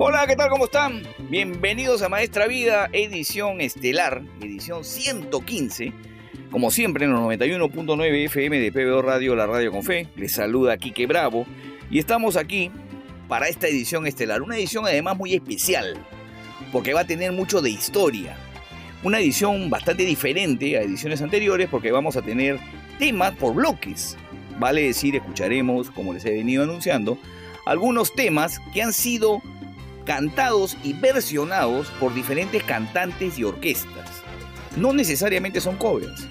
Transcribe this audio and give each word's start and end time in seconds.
Hola, 0.00 0.28
¿qué 0.28 0.36
tal? 0.36 0.48
¿Cómo 0.48 0.66
están? 0.66 1.02
Bienvenidos 1.28 2.02
a 2.02 2.08
Maestra 2.08 2.46
Vida, 2.46 2.88
edición 2.92 3.60
estelar, 3.60 4.22
edición 4.40 4.84
115. 4.84 5.92
Como 6.52 6.70
siempre 6.70 7.06
en 7.06 7.10
los 7.10 7.20
91.9 7.22 8.26
FM 8.26 8.60
de 8.60 8.70
PBO 8.70 9.02
Radio, 9.02 9.34
la 9.34 9.48
radio 9.48 9.72
con 9.72 9.82
fe. 9.82 10.06
Les 10.14 10.30
saluda 10.30 10.78
Quique 10.78 11.08
Bravo. 11.08 11.46
Y 11.90 11.98
estamos 11.98 12.36
aquí 12.36 12.70
para 13.26 13.48
esta 13.48 13.66
edición 13.66 14.06
estelar. 14.06 14.40
Una 14.40 14.56
edición 14.56 14.86
además 14.86 15.16
muy 15.16 15.34
especial, 15.34 15.94
porque 16.70 16.94
va 16.94 17.00
a 17.00 17.06
tener 17.06 17.32
mucho 17.32 17.60
de 17.60 17.70
historia. 17.70 18.36
Una 19.02 19.18
edición 19.18 19.68
bastante 19.68 20.04
diferente 20.04 20.78
a 20.78 20.82
ediciones 20.82 21.22
anteriores, 21.22 21.68
porque 21.68 21.90
vamos 21.90 22.16
a 22.16 22.22
tener 22.22 22.60
temas 23.00 23.32
por 23.34 23.52
bloques. 23.52 24.16
Vale 24.60 24.82
decir, 24.82 25.16
escucharemos, 25.16 25.90
como 25.90 26.12
les 26.12 26.24
he 26.24 26.30
venido 26.30 26.62
anunciando, 26.62 27.18
algunos 27.66 28.14
temas 28.14 28.60
que 28.72 28.80
han 28.80 28.92
sido 28.92 29.42
cantados 30.08 30.78
y 30.82 30.94
versionados 30.94 31.88
por 32.00 32.14
diferentes 32.14 32.62
cantantes 32.62 33.38
y 33.38 33.44
orquestas. 33.44 34.22
No 34.78 34.94
necesariamente 34.94 35.60
son 35.60 35.76
covers. 35.76 36.26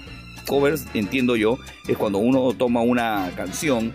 Covers, 0.48 0.84
entiendo 0.94 1.36
yo, 1.36 1.58
es 1.86 1.96
cuando 1.96 2.18
uno 2.18 2.52
toma 2.54 2.82
una 2.82 3.30
canción 3.36 3.94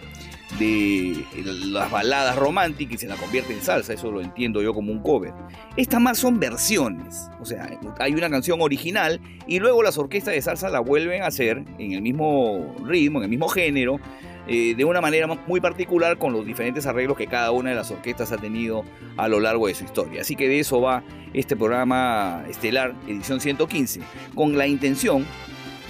de 0.58 1.26
las 1.36 1.92
baladas 1.92 2.38
románticas 2.38 2.96
y 2.96 2.98
se 3.00 3.08
la 3.08 3.16
convierte 3.16 3.52
en 3.52 3.62
salsa, 3.62 3.92
eso 3.92 4.10
lo 4.10 4.22
entiendo 4.22 4.62
yo 4.62 4.74
como 4.74 4.92
un 4.94 5.00
cover. 5.00 5.34
Estas 5.76 6.00
más 6.00 6.18
son 6.18 6.40
versiones, 6.40 7.28
o 7.42 7.46
sea, 7.46 7.78
hay 8.00 8.14
una 8.14 8.30
canción 8.30 8.62
original 8.62 9.20
y 9.48 9.60
luego 9.60 9.84
las 9.84 9.98
orquestas 9.98 10.34
de 10.34 10.42
salsa 10.42 10.70
la 10.70 10.80
vuelven 10.80 11.24
a 11.24 11.28
hacer 11.28 11.62
en 11.78 11.92
el 11.92 12.02
mismo 12.02 12.74
ritmo, 12.86 13.18
en 13.20 13.24
el 13.26 13.30
mismo 13.32 13.50
género, 13.50 14.00
eh, 14.48 14.76
de 14.76 14.86
una 14.86 15.00
manera 15.00 15.28
muy 15.48 15.62
particular 15.62 16.18
con 16.18 16.34
los 16.34 16.46
diferentes 16.46 16.86
arreglos 16.86 17.18
que 17.18 17.28
cada 17.28 17.52
una 17.52 17.70
de 17.70 17.76
las 17.76 17.92
orquestas 17.92 18.32
ha 18.32 18.38
tenido 18.38 18.84
a 19.18 19.28
lo 19.28 19.40
largo 19.40 19.68
de 19.68 19.76
su 19.76 19.86
historia. 19.86 20.22
Así 20.22 20.36
que 20.36 20.48
de 20.50 20.60
eso 20.60 20.82
va 20.82 21.04
este 21.34 21.56
programa 21.56 22.44
estelar, 22.50 22.94
edición 23.08 23.40
115, 23.40 24.02
con 24.36 24.58
la 24.58 24.68
intención, 24.68 25.26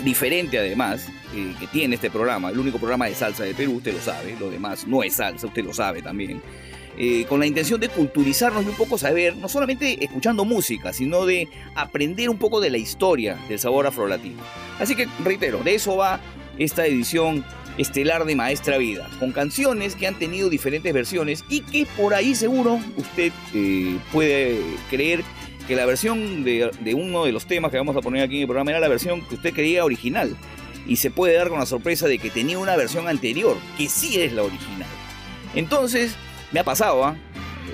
diferente 0.03 0.59
además, 0.59 1.07
eh, 1.35 1.53
que 1.59 1.67
tiene 1.67 1.95
este 1.95 2.11
programa, 2.11 2.49
el 2.49 2.59
único 2.59 2.77
programa 2.77 3.07
de 3.07 3.15
salsa 3.15 3.43
de 3.43 3.53
Perú, 3.53 3.77
usted 3.77 3.93
lo 3.93 4.01
sabe, 4.01 4.35
lo 4.39 4.51
demás 4.51 4.85
no 4.87 5.03
es 5.03 5.15
salsa, 5.15 5.47
usted 5.47 5.63
lo 5.63 5.73
sabe 5.73 6.01
también. 6.01 6.41
Eh, 6.95 7.25
con 7.27 7.39
la 7.39 7.47
intención 7.47 7.79
de 7.79 7.89
culturizarnos 7.89 8.63
y 8.65 8.67
un 8.67 8.75
poco 8.75 8.99
saber, 8.99 9.35
no 9.37 9.49
solamente 9.49 10.03
escuchando 10.03 10.45
música, 10.45 10.93
sino 10.93 11.25
de 11.25 11.47
aprender 11.73 12.29
un 12.29 12.37
poco 12.37 12.61
de 12.61 12.69
la 12.69 12.77
historia 12.77 13.35
del 13.49 13.57
sabor 13.57 13.87
afrolatino. 13.87 14.43
Así 14.79 14.95
que, 14.95 15.07
reitero, 15.23 15.63
de 15.63 15.73
eso 15.73 15.97
va 15.97 16.19
esta 16.59 16.85
edición 16.85 17.43
estelar 17.77 18.25
de 18.25 18.35
Maestra 18.35 18.77
Vida, 18.77 19.09
con 19.19 19.31
canciones 19.31 19.95
que 19.95 20.07
han 20.07 20.15
tenido 20.15 20.49
diferentes 20.49 20.93
versiones 20.93 21.43
y 21.49 21.61
que 21.61 21.85
por 21.97 22.13
ahí 22.13 22.35
seguro 22.35 22.79
usted 22.97 23.31
eh, 23.53 23.97
puede 24.11 24.59
creer 24.89 25.23
que 25.67 25.75
la 25.75 25.85
versión 25.85 26.43
de, 26.43 26.93
uno 26.95 27.25
de 27.25 27.31
los 27.31 27.45
temas 27.45 27.71
que 27.71 27.77
vamos 27.77 27.95
a 27.95 28.01
poner 28.01 28.23
aquí 28.23 28.35
en 28.35 28.41
el 28.41 28.47
programa 28.47 28.71
era 28.71 28.79
la 28.79 28.89
versión 28.89 29.21
que 29.21 29.35
usted 29.35 29.53
creía 29.53 29.85
original. 29.85 30.35
Y 30.85 30.97
se 30.97 31.09
puede 31.09 31.35
dar 31.35 31.47
con 31.47 31.59
la 31.59 31.65
sorpresa 31.65 32.07
de 32.07 32.19
que 32.19 32.29
tenía 32.29 32.59
una 32.59 32.75
versión 32.75 33.07
anterior, 33.07 33.55
que 33.77 33.87
sí 33.87 34.19
es 34.19 34.33
la 34.33 34.43
original. 34.43 34.89
Entonces, 35.55 36.15
me 36.51 36.59
ha 36.59 36.65
pasado, 36.65 37.05
¿ah? 37.05 37.15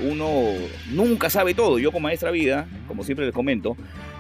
uno 0.04 0.54
nunca 0.92 1.32
sabe 1.32 1.56
todo. 1.56 1.80
Yo 1.80 1.92
con 1.92 2.04
Maestra 2.04 2.30
Vida, 2.30 2.68
como 2.88 3.04
siempre 3.04 3.26
les 3.26 3.34
comento, 3.34 3.76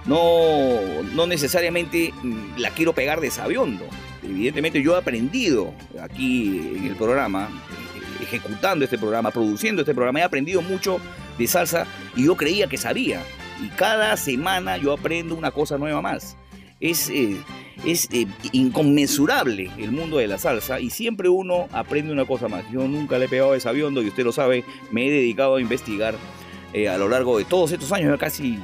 no, 0.05 0.79
no 1.13 1.27
necesariamente 1.27 2.11
mm, 2.23 2.57
la 2.57 2.71
quiero 2.71 2.93
pegar 2.93 3.21
de 3.21 3.29
sabiondo. 3.29 3.85
Evidentemente 4.29 4.81
yo 4.81 4.95
he 4.95 4.99
aprendido 4.99 5.73
aquí 6.01 6.75
en 6.75 6.85
el 6.85 6.95
programa, 6.95 7.49
ejecutando 8.21 8.85
este 8.85 8.97
programa, 8.97 9.31
produciendo 9.31 9.81
este 9.81 9.93
programa, 9.93 10.19
he 10.19 10.23
aprendido 10.23 10.61
mucho 10.61 10.99
de 11.37 11.47
salsa 11.47 11.87
y 12.15 12.25
yo 12.25 12.35
creía 12.35 12.67
que 12.67 12.77
sabía. 12.77 13.21
Y 13.63 13.67
cada 13.69 14.15
semana 14.17 14.77
yo 14.77 14.93
aprendo 14.93 15.35
una 15.35 15.51
cosa 15.51 15.77
nueva 15.77 16.01
más. 16.01 16.37
Es, 16.79 17.09
eh, 17.09 17.37
es 17.85 18.07
eh, 18.11 18.25
inconmensurable 18.53 19.69
el 19.77 19.91
mundo 19.91 20.17
de 20.17 20.27
la 20.27 20.37
salsa 20.37 20.79
y 20.79 20.89
siempre 20.89 21.27
uno 21.27 21.67
aprende 21.73 22.13
una 22.13 22.25
cosa 22.25 22.47
más. 22.47 22.63
Yo 22.71 22.87
nunca 22.87 23.17
le 23.17 23.25
he 23.25 23.29
pegado 23.29 23.53
de 23.53 23.59
sabiondo 23.59 24.01
y 24.01 24.07
usted 24.07 24.23
lo 24.23 24.31
sabe, 24.31 24.63
me 24.91 25.07
he 25.07 25.11
dedicado 25.11 25.55
a 25.55 25.61
investigar 25.61 26.15
eh, 26.71 26.87
a 26.87 26.97
lo 26.97 27.09
largo 27.09 27.37
de 27.37 27.45
todos 27.45 27.71
estos 27.71 27.91
años, 27.91 28.17
casi 28.17 28.59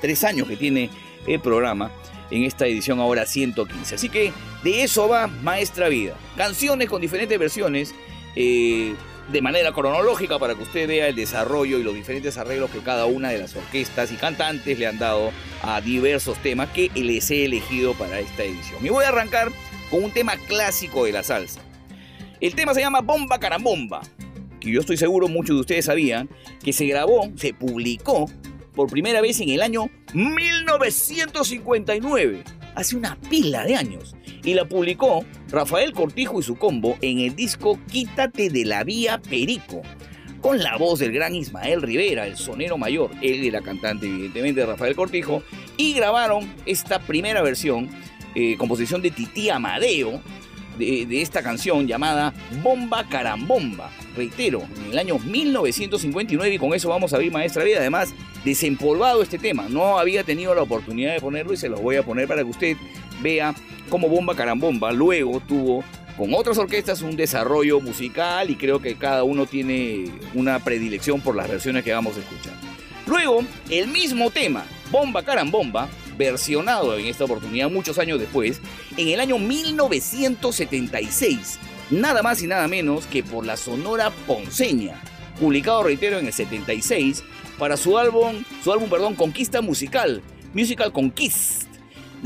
tres 0.00 0.24
años 0.24 0.48
que 0.48 0.56
tiene 0.56 0.90
el 1.26 1.38
programa 1.40 1.92
en 2.30 2.44
esta 2.44 2.66
edición 2.66 3.00
ahora 3.00 3.26
115. 3.26 3.94
Así 3.94 4.08
que 4.08 4.32
de 4.62 4.82
eso 4.82 5.08
va 5.08 5.26
Maestra 5.26 5.88
Vida. 5.88 6.14
Canciones 6.36 6.88
con 6.88 7.00
diferentes 7.00 7.38
versiones. 7.38 7.94
Eh, 8.34 8.94
de 9.30 9.42
manera 9.42 9.72
cronológica 9.72 10.38
para 10.38 10.54
que 10.54 10.62
usted 10.62 10.86
vea 10.86 11.08
el 11.08 11.16
desarrollo 11.16 11.78
y 11.78 11.82
los 11.82 11.94
diferentes 11.94 12.38
arreglos 12.38 12.70
que 12.70 12.78
cada 12.78 13.06
una 13.06 13.30
de 13.30 13.38
las 13.38 13.56
orquestas 13.56 14.12
y 14.12 14.14
cantantes 14.14 14.78
le 14.78 14.86
han 14.86 14.98
dado 14.98 15.32
a 15.62 15.80
diversos 15.80 16.38
temas 16.38 16.70
que 16.70 16.90
les 16.94 17.30
he 17.30 17.44
elegido 17.44 17.94
para 17.94 18.20
esta 18.20 18.44
edición. 18.44 18.84
Y 18.84 18.88
voy 18.88 19.04
a 19.04 19.08
arrancar 19.08 19.50
con 19.90 20.04
un 20.04 20.12
tema 20.12 20.36
clásico 20.36 21.04
de 21.04 21.12
la 21.12 21.22
salsa. 21.22 21.60
El 22.40 22.54
tema 22.54 22.74
se 22.74 22.80
llama 22.80 23.00
Bomba 23.00 23.38
Carambomba, 23.38 24.02
que 24.60 24.70
yo 24.70 24.80
estoy 24.80 24.96
seguro 24.96 25.26
muchos 25.26 25.56
de 25.56 25.60
ustedes 25.60 25.86
sabían 25.86 26.28
que 26.62 26.72
se 26.72 26.86
grabó, 26.86 27.30
se 27.36 27.54
publicó 27.54 28.30
por 28.76 28.88
primera 28.88 29.20
vez 29.20 29.40
en 29.40 29.48
el 29.48 29.62
año 29.62 29.90
1959, 30.14 32.44
hace 32.76 32.94
una 32.94 33.18
pila 33.28 33.64
de 33.64 33.74
años. 33.74 34.14
Y 34.44 34.54
la 34.54 34.68
publicó 34.68 35.24
Rafael 35.50 35.92
Cortijo 35.92 36.38
y 36.38 36.44
su 36.44 36.54
combo 36.56 36.96
en 37.00 37.18
el 37.18 37.34
disco 37.34 37.80
Quítate 37.90 38.50
de 38.50 38.64
la 38.64 38.84
Vía 38.84 39.18
Perico, 39.18 39.82
con 40.40 40.62
la 40.62 40.76
voz 40.76 41.00
del 41.00 41.10
gran 41.12 41.34
Ismael 41.34 41.82
Rivera, 41.82 42.24
el 42.26 42.36
sonero 42.36 42.78
mayor, 42.78 43.10
él 43.22 43.42
y 43.42 43.50
la 43.50 43.62
cantante 43.62 44.06
evidentemente 44.06 44.64
Rafael 44.64 44.94
Cortijo, 44.94 45.42
y 45.76 45.94
grabaron 45.94 46.54
esta 46.66 47.00
primera 47.00 47.42
versión, 47.42 47.88
eh, 48.36 48.56
composición 48.56 49.02
de 49.02 49.10
Tití 49.10 49.50
Amadeo, 49.50 50.22
de, 50.78 51.22
esta 51.22 51.42
canción 51.42 51.86
llamada 51.86 52.32
Bomba 52.62 53.08
Carambomba. 53.08 53.90
Reitero, 54.16 54.62
en 54.84 54.92
el 54.92 54.98
año 54.98 55.18
1959 55.18 56.54
y 56.54 56.58
con 56.58 56.74
eso 56.74 56.88
vamos 56.88 57.12
a 57.12 57.16
abrir 57.16 57.32
Maestra 57.32 57.64
Vida. 57.64 57.78
Además, 57.78 58.14
desempolvado 58.44 59.22
este 59.22 59.38
tema. 59.38 59.66
No 59.68 59.98
había 59.98 60.24
tenido 60.24 60.54
la 60.54 60.62
oportunidad 60.62 61.12
de 61.12 61.20
ponerlo 61.20 61.52
y 61.52 61.56
se 61.56 61.68
los 61.68 61.80
voy 61.80 61.96
a 61.96 62.02
poner 62.02 62.26
para 62.28 62.42
que 62.42 62.50
usted 62.50 62.76
vea 63.20 63.54
cómo 63.88 64.08
Bomba 64.08 64.34
Carambomba 64.34 64.92
luego 64.92 65.40
tuvo 65.40 65.84
con 66.16 66.32
otras 66.32 66.56
orquestas 66.58 67.02
un 67.02 67.16
desarrollo 67.16 67.80
musical 67.80 68.50
y 68.50 68.56
creo 68.56 68.80
que 68.80 68.96
cada 68.96 69.22
uno 69.22 69.46
tiene 69.46 70.06
una 70.34 70.58
predilección 70.60 71.20
por 71.20 71.36
las 71.36 71.48
versiones 71.48 71.84
que 71.84 71.92
vamos 71.92 72.16
a 72.16 72.20
escuchar. 72.20 72.54
Luego, 73.06 73.44
el 73.70 73.88
mismo 73.88 74.30
tema, 74.30 74.64
Bomba 74.90 75.22
Carambomba, 75.22 75.88
versionado 76.16 76.96
en 76.96 77.06
esta 77.06 77.24
oportunidad 77.24 77.70
muchos 77.70 77.98
años 77.98 78.18
después, 78.18 78.60
en 78.96 79.08
el 79.08 79.20
año 79.20 79.38
1976, 79.38 81.58
nada 81.90 82.22
más 82.22 82.42
y 82.42 82.46
nada 82.46 82.68
menos 82.68 83.06
que 83.06 83.22
por 83.22 83.46
la 83.46 83.56
Sonora 83.56 84.10
Ponceña, 84.26 85.00
publicado, 85.40 85.82
reitero, 85.82 86.18
en 86.18 86.26
el 86.26 86.32
76, 86.32 87.24
para 87.58 87.76
su 87.76 87.98
álbum, 87.98 88.44
su 88.62 88.72
álbum, 88.72 88.88
perdón, 88.88 89.14
Conquista 89.14 89.60
Musical, 89.60 90.22
Musical 90.54 90.92
Conquist, 90.92 91.65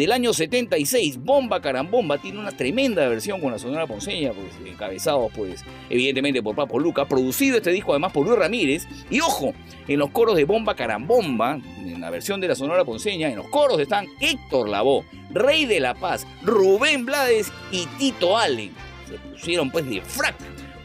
del 0.00 0.12
año 0.12 0.32
76, 0.32 1.23
Bomba 1.23 1.61
Carambomba, 1.61 2.17
tiene 2.17 2.38
una 2.38 2.52
tremenda 2.52 3.06
versión 3.06 3.38
con 3.38 3.52
la 3.52 3.58
Sonora 3.58 3.87
Ponceña, 3.87 4.32
pues, 4.32 4.47
encabezado, 4.67 5.29
pues, 5.29 5.62
evidentemente 5.91 6.43
por 6.43 6.56
Papo 6.56 6.79
Luca, 6.79 7.06
producido 7.06 7.58
este 7.58 7.70
disco 7.70 7.93
además 7.93 8.11
por 8.11 8.26
Luis 8.26 8.38
Ramírez, 8.38 8.88
y 9.11 9.20
ojo, 9.20 9.52
en 9.87 9.99
los 9.99 10.08
coros 10.08 10.37
de 10.37 10.47
Bomba 10.47 10.75
Carambomba, 10.75 11.61
en 11.85 12.00
la 12.00 12.08
versión 12.08 12.41
de 12.41 12.49
la 12.49 12.55
Sonora 12.55 12.87
Ponceña, 12.87 13.29
en 13.29 13.37
los 13.37 13.49
coros 13.49 13.79
están 13.79 14.06
Héctor 14.20 14.70
Lavoe, 14.70 15.05
Rey 15.32 15.67
de 15.67 15.81
la 15.81 15.93
Paz, 15.93 16.26
Rubén 16.44 17.05
Blades 17.05 17.52
y 17.70 17.85
Tito 17.99 18.38
Allen. 18.38 18.73
Se 19.06 19.19
pusieron 19.19 19.70
pues 19.70 19.87
de 19.87 20.00
frac 20.00 20.37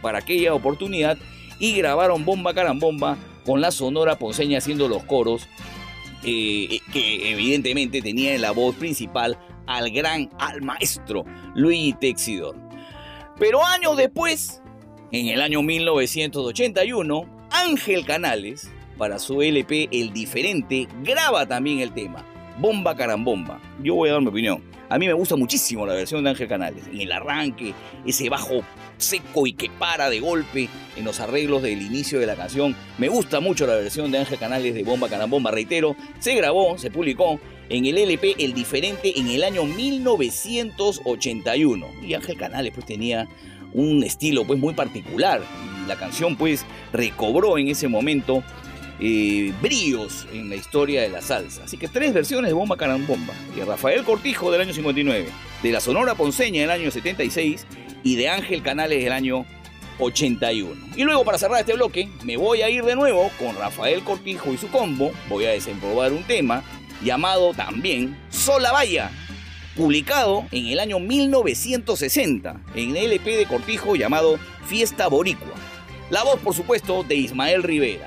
para 0.01 0.17
aquella 0.17 0.53
oportunidad 0.53 1.17
y 1.57 1.77
grabaron 1.77 2.25
Bomba 2.25 2.53
Carambomba 2.53 3.17
con 3.45 3.61
la 3.61 3.71
Sonora 3.71 4.19
Ponceña 4.19 4.57
haciendo 4.57 4.89
los 4.89 5.05
coros 5.05 5.47
eh, 6.25 6.79
que 6.91 7.31
evidentemente 7.31 8.01
tenía 8.01 8.35
en 8.35 8.41
la 8.41 8.51
voz 8.51 8.75
principal 8.75 9.37
al 9.67 9.91
gran, 9.91 10.29
al 10.39 10.61
maestro 10.61 11.25
Luis 11.55 11.97
Texidor. 11.99 12.55
Pero 13.39 13.65
años 13.65 13.97
después, 13.97 14.61
en 15.11 15.27
el 15.27 15.41
año 15.41 15.61
1981, 15.61 17.47
Ángel 17.51 18.05
Canales, 18.05 18.69
para 18.97 19.19
su 19.19 19.41
LP 19.41 19.89
El 19.91 20.13
Diferente, 20.13 20.87
graba 21.03 21.45
también 21.45 21.79
el 21.79 21.93
tema, 21.93 22.25
Bomba 22.59 22.95
Carambomba. 22.95 23.59
Yo 23.83 23.95
voy 23.95 24.09
a 24.09 24.13
dar 24.13 24.21
mi 24.21 24.29
opinión. 24.29 24.63
A 24.87 24.97
mí 24.97 25.07
me 25.07 25.13
gusta 25.13 25.35
muchísimo 25.35 25.85
la 25.85 25.93
versión 25.93 26.23
de 26.23 26.29
Ángel 26.29 26.47
Canales. 26.47 26.87
En 26.87 27.01
el 27.01 27.11
arranque, 27.11 27.73
ese 28.05 28.29
bajo 28.29 28.63
seco 28.97 29.47
y 29.47 29.53
que 29.53 29.69
para 29.69 30.09
de 30.09 30.19
golpe 30.19 30.67
en 30.95 31.05
los 31.05 31.19
arreglos 31.19 31.61
del 31.61 31.81
inicio 31.81 32.19
de 32.19 32.25
la 32.25 32.35
canción. 32.35 32.75
Me 32.97 33.09
gusta 33.09 33.39
mucho 33.39 33.67
la 33.67 33.75
versión 33.75 34.11
de 34.11 34.17
Ángel 34.19 34.39
Canales 34.39 34.73
de 34.73 34.83
Bomba 34.83 35.09
Carambomba, 35.09 35.51
reitero. 35.51 35.95
Se 36.19 36.35
grabó, 36.35 36.77
se 36.77 36.91
publicó 36.91 37.39
en 37.69 37.85
el 37.85 37.97
LP 37.97 38.35
El 38.39 38.53
Diferente 38.53 39.17
en 39.19 39.27
el 39.27 39.43
año 39.43 39.65
1981. 39.65 41.87
Y 42.03 42.13
Ángel 42.13 42.37
Canales 42.37 42.71
pues 42.73 42.85
tenía 42.85 43.27
un 43.73 44.03
estilo 44.03 44.45
pues 44.45 44.59
muy 44.59 44.73
particular. 44.73 45.41
La 45.87 45.95
canción 45.95 46.35
pues 46.35 46.65
recobró 46.93 47.57
en 47.57 47.67
ese 47.67 47.87
momento 47.87 48.43
eh, 48.99 49.53
bríos 49.61 50.27
en 50.33 50.49
la 50.49 50.55
historia 50.55 51.01
de 51.01 51.09
la 51.09 51.21
salsa. 51.21 51.63
Así 51.65 51.77
que 51.77 51.87
tres 51.87 52.13
versiones 52.13 52.49
de 52.49 52.53
Bomba 52.53 52.77
Carambomba. 52.77 53.33
De 53.55 53.65
Rafael 53.65 54.03
Cortijo 54.03 54.51
del 54.51 54.61
año 54.61 54.73
59, 54.73 55.27
de 55.61 55.71
la 55.71 55.79
Sonora 55.79 56.15
Ponceña 56.15 56.61
del 56.61 56.71
año 56.71 56.91
76 56.91 57.65
y 58.05 58.15
de 58.15 58.29
Ángel 58.29 58.61
Canales 58.61 59.03
del 59.03 59.11
año 59.11 59.45
81. 59.99 60.93
Y 60.95 61.03
luego 61.03 61.25
para 61.25 61.39
cerrar 61.39 61.59
este 61.59 61.73
bloque 61.73 62.07
me 62.23 62.37
voy 62.37 62.61
a 62.61 62.69
ir 62.69 62.85
de 62.85 62.95
nuevo 62.95 63.31
con 63.39 63.55
Rafael 63.57 64.03
Cortijo 64.03 64.53
y 64.53 64.57
su 64.57 64.69
combo. 64.69 65.11
Voy 65.27 65.45
a 65.45 65.49
desemprobar 65.49 66.13
un 66.13 66.23
tema 66.23 66.63
llamado 67.03 67.53
también 67.53 68.15
Sola 68.29 68.71
Valla, 68.71 69.09
publicado 69.75 70.45
en 70.51 70.67
el 70.67 70.79
año 70.79 70.99
1960 70.99 72.61
en 72.75 72.89
el 72.91 73.11
LP 73.11 73.37
de 73.37 73.47
Cortijo 73.47 73.95
llamado 73.95 74.37
Fiesta 74.67 75.07
Boricua. 75.07 75.55
La 76.11 76.23
voz, 76.23 76.39
por 76.39 76.53
supuesto, 76.53 77.03
de 77.03 77.15
Ismael 77.15 77.63
Rivera. 77.63 78.05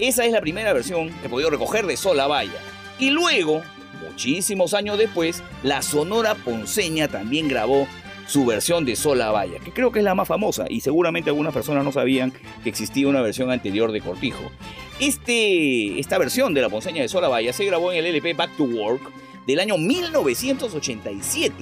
Esa 0.00 0.24
es 0.24 0.32
la 0.32 0.40
primera 0.40 0.72
versión 0.72 1.10
que 1.20 1.26
he 1.26 1.30
podido 1.30 1.50
recoger 1.50 1.86
de 1.86 1.96
Sola 1.96 2.26
Valla. 2.26 2.58
Y 2.98 3.10
luego, 3.10 3.62
muchísimos 4.04 4.74
años 4.74 4.98
después, 4.98 5.44
la 5.62 5.82
Sonora 5.82 6.34
Ponceña 6.34 7.06
también 7.06 7.46
grabó 7.46 7.86
su 8.26 8.44
versión 8.44 8.84
de 8.84 8.96
Sola 8.96 9.30
Valla, 9.30 9.58
que 9.60 9.72
creo 9.72 9.92
que 9.92 10.00
es 10.00 10.04
la 10.04 10.14
más 10.14 10.28
famosa 10.28 10.66
y 10.68 10.80
seguramente 10.80 11.30
algunas 11.30 11.54
personas 11.54 11.84
no 11.84 11.92
sabían 11.92 12.32
que 12.62 12.68
existía 12.68 13.08
una 13.08 13.22
versión 13.22 13.50
anterior 13.50 13.92
de 13.92 14.00
Cortijo. 14.00 14.50
Este, 14.98 15.98
esta 16.00 16.18
versión 16.18 16.54
de 16.54 16.62
la 16.62 16.68
Ponceña 16.68 17.02
de 17.02 17.08
Sola 17.08 17.28
Valla 17.28 17.52
se 17.52 17.64
grabó 17.64 17.92
en 17.92 17.98
el 17.98 18.06
LP 18.06 18.34
Back 18.34 18.56
to 18.56 18.64
Work 18.64 19.02
del 19.46 19.60
año 19.60 19.78
1987, 19.78 21.54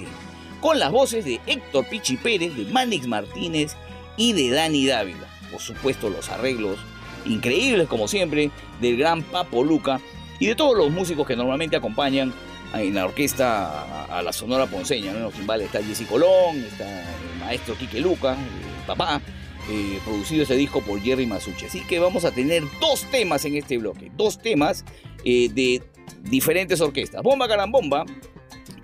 con 0.59 0.79
las 0.79 0.91
voces 0.91 1.23
de 1.23 1.39
Héctor 1.45 1.85
Pichi 1.87 2.17
Pérez, 2.17 2.55
de 2.55 2.65
Manix 2.65 3.07
Martínez 3.07 3.75
y 4.17 4.33
de 4.33 4.49
Dani 4.49 4.87
Dávila. 4.87 5.27
Por 5.51 5.61
supuesto, 5.61 6.09
los 6.09 6.29
arreglos 6.29 6.79
increíbles, 7.25 7.87
como 7.87 8.07
siempre, 8.07 8.49
del 8.81 8.97
gran 8.97 9.21
Papo 9.21 9.63
Luca 9.63 9.99
y 10.39 10.47
de 10.47 10.55
todos 10.55 10.75
los 10.77 10.89
músicos 10.89 11.27
que 11.27 11.35
normalmente 11.35 11.75
acompañan 11.75 12.33
en 12.81 12.95
la 12.95 13.05
orquesta 13.05 14.05
a, 14.05 14.21
la 14.21 14.33
Sonora 14.33 14.67
Ponceña. 14.67 15.11
En 15.11 15.23
los 15.23 15.33
timbales 15.33 15.67
está 15.67 15.83
Jesse 15.83 16.07
Colón, 16.07 16.63
está 16.63 17.01
el 17.01 17.39
maestro 17.39 17.75
Quique 17.77 17.99
Luca, 17.99 18.33
el 18.33 18.85
papá. 18.85 19.21
Eh, 19.67 19.99
producido 20.05 20.43
ese 20.43 20.55
disco 20.55 20.81
por 20.81 21.01
Jerry 21.01 21.25
Masucci. 21.25 21.65
Así 21.65 21.81
que 21.81 21.97
vamos 21.97 22.23
a 22.23 22.31
tener 22.31 22.63
dos 22.79 23.03
temas 23.09 23.45
en 23.45 23.55
este 23.55 23.79
bloque, 23.79 24.11
dos 24.15 24.37
temas 24.39 24.85
eh, 25.23 25.49
de 25.49 25.81
diferentes 26.21 26.81
orquestas. 26.81 27.23
Bomba 27.23 27.47
Carambomba, 27.47 28.05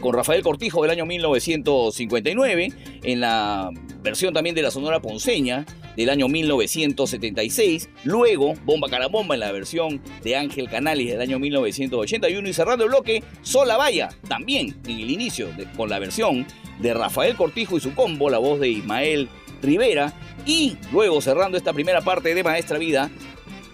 con 0.01 0.13
Rafael 0.13 0.43
Cortijo 0.43 0.81
del 0.81 0.91
año 0.91 1.05
1959, 1.05 2.73
en 3.03 3.21
la 3.21 3.69
versión 4.01 4.33
también 4.33 4.55
de 4.55 4.63
la 4.63 4.71
Sonora 4.71 4.99
Ponceña 4.99 5.65
del 5.95 6.09
año 6.09 6.27
1976, 6.27 7.89
luego 8.03 8.53
Bomba 8.65 8.89
Carambomba 8.89 9.35
en 9.35 9.41
la 9.41 9.51
versión 9.51 10.01
de 10.23 10.35
Ángel 10.35 10.69
Canales 10.69 11.07
del 11.07 11.21
año 11.21 11.39
1981 11.39 12.49
y 12.49 12.53
cerrando 12.53 12.83
el 12.83 12.89
bloque 12.89 13.23
Sola 13.41 13.77
Valla, 13.77 14.09
también 14.27 14.75
en 14.85 14.99
el 14.99 15.09
inicio 15.09 15.49
con 15.77 15.89
la 15.89 15.99
versión 15.99 16.45
de 16.79 16.93
Rafael 16.93 17.35
Cortijo 17.35 17.77
y 17.77 17.79
su 17.79 17.93
combo, 17.93 18.29
la 18.29 18.39
voz 18.39 18.59
de 18.59 18.69
Ismael 18.69 19.29
Rivera 19.61 20.13
y 20.45 20.75
luego 20.91 21.21
cerrando 21.21 21.57
esta 21.57 21.73
primera 21.73 22.01
parte 22.01 22.33
de 22.33 22.43
Maestra 22.43 22.77
Vida, 22.77 23.11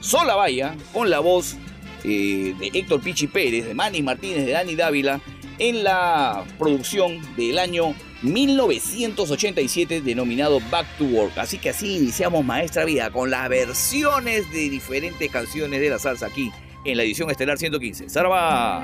Sola 0.02 0.36
Valla 0.36 0.76
con 0.94 1.10
la 1.10 1.20
voz 1.20 1.56
eh, 2.04 2.54
de 2.60 2.72
Héctor 2.74 3.02
Pichi 3.02 3.28
Pérez, 3.28 3.66
de 3.66 3.74
Manny 3.74 4.02
Martínez, 4.02 4.46
de 4.46 4.52
Dani 4.52 4.76
Dávila 4.76 5.22
en 5.60 5.84
la 5.84 6.46
producción 6.58 7.22
del 7.36 7.60
año 7.60 7.96
1987 8.22 10.02
denominado 10.02 10.60
Back 10.72 10.88
to 10.98 11.06
Work. 11.06 11.38
Así 11.38 11.58
que 11.58 11.70
así 11.70 11.98
iniciamos 11.98 12.44
Maestra 12.44 12.86
Vida 12.86 13.12
con 13.12 13.30
las 13.30 13.48
versiones 13.50 14.52
de 14.52 14.70
diferentes 14.70 15.30
canciones 15.32 15.80
de 15.82 15.90
la 15.90 16.00
salsa 16.00 16.28
aquí 16.28 16.52
en 16.86 16.98
la 16.98 17.04
edición 17.04 17.30
estelar 17.30 17.58
115. 17.58 18.10
¡Sarva! 18.10 18.84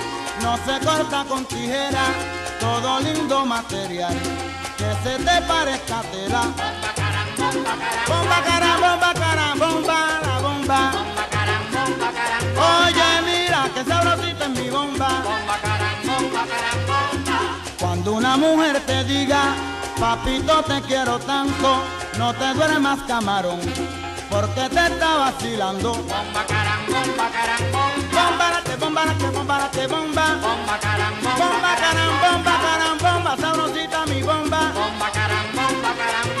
no 0.41 0.57
se 0.57 0.85
corta 0.85 1.23
con 1.25 1.45
tijera, 1.45 2.05
todo 2.59 2.99
lindo 2.99 3.45
material, 3.45 4.15
que 4.77 4.89
se 5.03 5.17
te 5.23 5.41
parezca 5.43 6.01
tela. 6.11 6.43
Bomba 8.07 8.43
cara, 8.43 8.77
bomba 8.77 9.13
cara, 9.13 9.53
bomba 9.55 10.21
la 10.25 10.39
bomba. 10.39 10.91
Oye, 12.83 13.21
mira 13.25 13.69
que 13.73 13.83
sabrosita 13.83 14.45
es 14.45 14.49
mi 14.51 14.69
bomba. 14.69 15.23
Cuando 17.79 18.13
una 18.13 18.37
mujer 18.37 18.79
te 18.85 19.03
diga, 19.03 19.55
papito 19.99 20.63
te 20.63 20.81
quiero 20.81 21.19
tanto, 21.19 21.83
no 22.17 22.33
te 22.33 22.53
duele 22.53 22.79
más 22.79 22.99
camarón, 23.01 23.59
porque 24.31 24.69
te 24.69 24.83
está 24.87 25.17
vacilando. 25.17 25.91
Bomba 25.91 26.43
caram, 26.51 26.81
bomba 26.87 27.27
caram, 27.35 27.63
bomba. 27.75 28.11
Bomba, 28.15 28.47
bomba, 28.79 29.03
bomba, 29.31 29.69
bomba. 29.87 30.25
Bomba 30.41 30.75
bomba 31.37 31.71
caram, 31.81 32.13
bomba 32.23 32.53
caram, 32.63 32.97
bomba, 33.03 33.31
sabrosita 33.37 34.05
mi 34.07 34.23
bomba. 34.23 34.61
Bomba 34.73 35.07
caram, 35.11 35.45
bomba 35.53 35.91
caram, 35.99 36.27
bomba. 36.29 36.40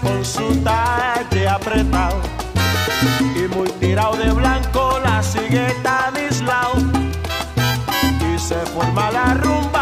Con 0.00 0.24
su 0.24 0.56
talle 0.64 1.46
apretado. 1.46 2.16
Y 3.36 3.54
muy 3.54 3.68
tirado 3.72 4.16
de 4.16 4.30
blanco 4.32 4.98
la 5.04 5.22
sigue 5.22 5.74
Tanislao 5.82 6.72
y 8.34 8.38
se 8.38 8.56
forma 8.72 9.10
la 9.10 9.34
rumba 9.34 9.77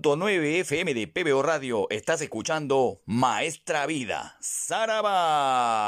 91.9 0.00 0.60
FM 0.60 0.94
de 0.94 1.06
PBO 1.06 1.42
Radio 1.42 1.86
estás 1.90 2.22
escuchando 2.22 3.02
Maestra 3.04 3.84
Vida. 3.84 4.36
¡Saraba! 4.40 5.81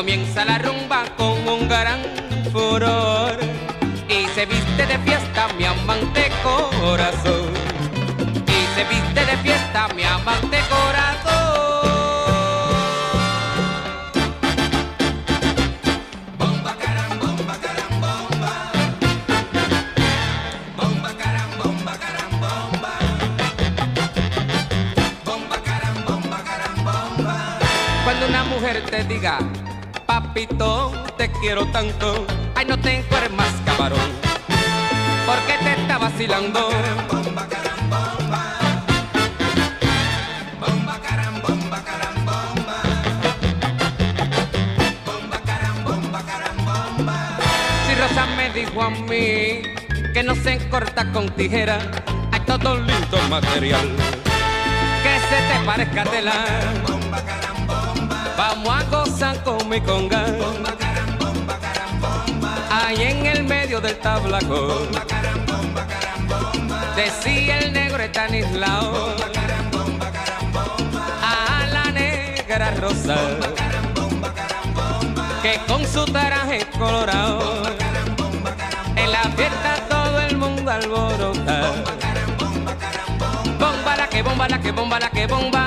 Comienza 0.00 0.46
la 0.46 0.56
rumba 0.56 0.79
Rosa 48.10 48.26
me 48.36 48.50
dijo 48.50 48.82
a 48.82 48.90
mí 48.90 49.62
que 50.12 50.22
no 50.24 50.34
se 50.34 50.58
corta 50.68 51.12
con 51.12 51.28
tijera, 51.30 51.78
hay 52.32 52.40
todo 52.40 52.76
lindo 52.76 53.18
material 53.28 53.88
que 55.02 55.20
se 55.28 55.36
te 55.48 55.64
parezca 55.64 56.04
tela. 56.04 56.32
Bomba. 56.88 57.22
Vamos 58.36 58.68
a 58.68 58.82
gozar 58.90 59.42
con 59.44 59.68
mi 59.68 59.80
conga. 59.80 60.24
Ahí 62.70 63.02
en 63.02 63.26
el 63.26 63.44
medio 63.44 63.80
del 63.80 63.96
tablaco. 64.00 64.80
Bomba. 66.26 66.94
Decía 66.96 67.58
el 67.58 67.72
negro 67.72 68.10
tan 68.10 68.32
aislado. 68.32 69.14
Bomba. 69.70 70.10
A 71.22 71.66
la 71.68 71.92
negra 71.92 72.72
rosa. 72.72 73.16
Que 75.42 75.60
con 75.68 75.86
su 75.86 76.04
traje 76.06 76.66
colorado. 76.76 77.89
La 79.22 79.30
fiesta 79.30 79.74
todo 79.88 80.20
el 80.20 80.36
mundo 80.36 80.70
alborota. 80.70 81.60
Bomba, 81.60 81.92
carambomba, 81.98 82.76
carambomba. 82.76 83.66
Bomba 83.66 83.96
la 83.96 84.08
que 84.08 84.22
bomba, 84.22 84.48
la 84.48 84.60
que 84.60 84.72
bomba, 84.72 85.00
la 85.00 85.10
que 85.10 85.26
bomba. 85.26 85.66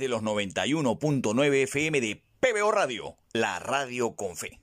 De 0.00 0.08
los 0.08 0.22
91.9 0.22 1.62
FM 1.62 2.00
de 2.00 2.22
PBO 2.40 2.72
Radio, 2.72 3.16
la 3.32 3.60
radio 3.60 4.16
con 4.16 4.36
fe. 4.36 4.59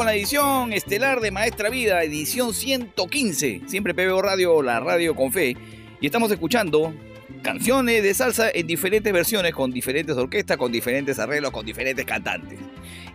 Con 0.00 0.06
la 0.06 0.14
edición 0.14 0.72
estelar 0.72 1.20
de 1.20 1.30
Maestra 1.30 1.68
Vida, 1.68 2.02
edición 2.02 2.54
115. 2.54 3.60
Siempre 3.66 3.92
PBO 3.92 4.22
Radio, 4.22 4.62
la 4.62 4.80
radio 4.80 5.14
con 5.14 5.30
fe. 5.30 5.58
Y 6.00 6.06
estamos 6.06 6.30
escuchando 6.30 6.94
canciones 7.42 8.02
de 8.02 8.14
salsa 8.14 8.48
en 8.48 8.66
diferentes 8.66 9.12
versiones, 9.12 9.52
con 9.52 9.70
diferentes 9.72 10.16
orquestas, 10.16 10.56
con 10.56 10.72
diferentes 10.72 11.18
arreglos, 11.18 11.50
con 11.50 11.66
diferentes 11.66 12.06
cantantes. 12.06 12.58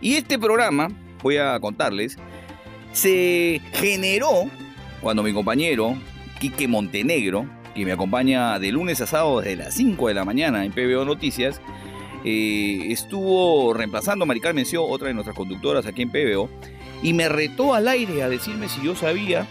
Y 0.00 0.14
este 0.14 0.38
programa, 0.38 0.88
voy 1.24 1.38
a 1.38 1.58
contarles, 1.58 2.18
se 2.92 3.60
generó 3.72 4.48
cuando 5.00 5.24
mi 5.24 5.32
compañero, 5.32 5.96
Quique 6.38 6.68
Montenegro, 6.68 7.50
que 7.74 7.84
me 7.84 7.90
acompaña 7.90 8.60
de 8.60 8.70
lunes 8.70 9.00
a 9.00 9.08
sábado 9.08 9.40
desde 9.40 9.56
las 9.56 9.74
5 9.74 10.06
de 10.06 10.14
la 10.14 10.24
mañana 10.24 10.64
en 10.64 10.70
PBO 10.70 11.04
Noticias, 11.04 11.60
eh, 12.28 12.92
estuvo 12.92 13.72
reemplazando 13.72 14.24
a 14.24 14.26
Mari 14.26 14.40
Carmen 14.40 14.66
otra 14.80 15.06
de 15.06 15.14
nuestras 15.14 15.36
conductoras 15.36 15.86
aquí 15.86 16.02
en 16.02 16.10
PBO, 16.10 16.50
y 17.02 17.12
me 17.12 17.28
retó 17.28 17.74
al 17.74 17.88
aire 17.88 18.22
a 18.22 18.28
decirme 18.28 18.68
si 18.68 18.82
yo 18.82 18.94
sabía 18.94 19.46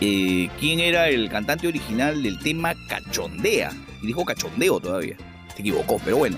eh, 0.00 0.48
quién 0.58 0.80
era 0.80 1.08
el 1.08 1.28
cantante 1.28 1.68
original 1.68 2.22
del 2.22 2.38
tema 2.38 2.74
Cachondea. 2.88 3.70
Y 4.02 4.06
dijo 4.06 4.24
cachondeo 4.24 4.80
todavía. 4.80 5.16
Se 5.54 5.60
equivocó, 5.60 6.00
pero 6.04 6.18
bueno, 6.18 6.36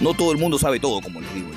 no 0.00 0.14
todo 0.14 0.32
el 0.32 0.38
mundo 0.38 0.58
sabe 0.58 0.80
todo, 0.80 1.00
como 1.00 1.20
les 1.20 1.34
digo 1.34 1.48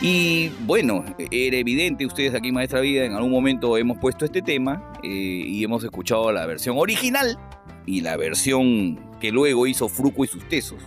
Y 0.00 0.50
bueno, 0.66 1.04
era 1.30 1.56
evidente, 1.56 2.06
ustedes 2.06 2.34
aquí 2.34 2.52
Maestra 2.52 2.80
Vida, 2.80 3.04
en 3.04 3.14
algún 3.14 3.32
momento 3.32 3.76
hemos 3.76 3.98
puesto 3.98 4.24
este 4.24 4.40
tema 4.40 4.92
eh, 5.02 5.08
y 5.08 5.64
hemos 5.64 5.82
escuchado 5.84 6.30
la 6.32 6.46
versión 6.46 6.78
original 6.78 7.38
y 7.86 8.02
la 8.02 8.16
versión 8.16 9.18
que 9.20 9.32
luego 9.32 9.66
hizo 9.66 9.88
Fruco 9.88 10.24
y 10.24 10.28
sus 10.28 10.48
tesos. 10.48 10.78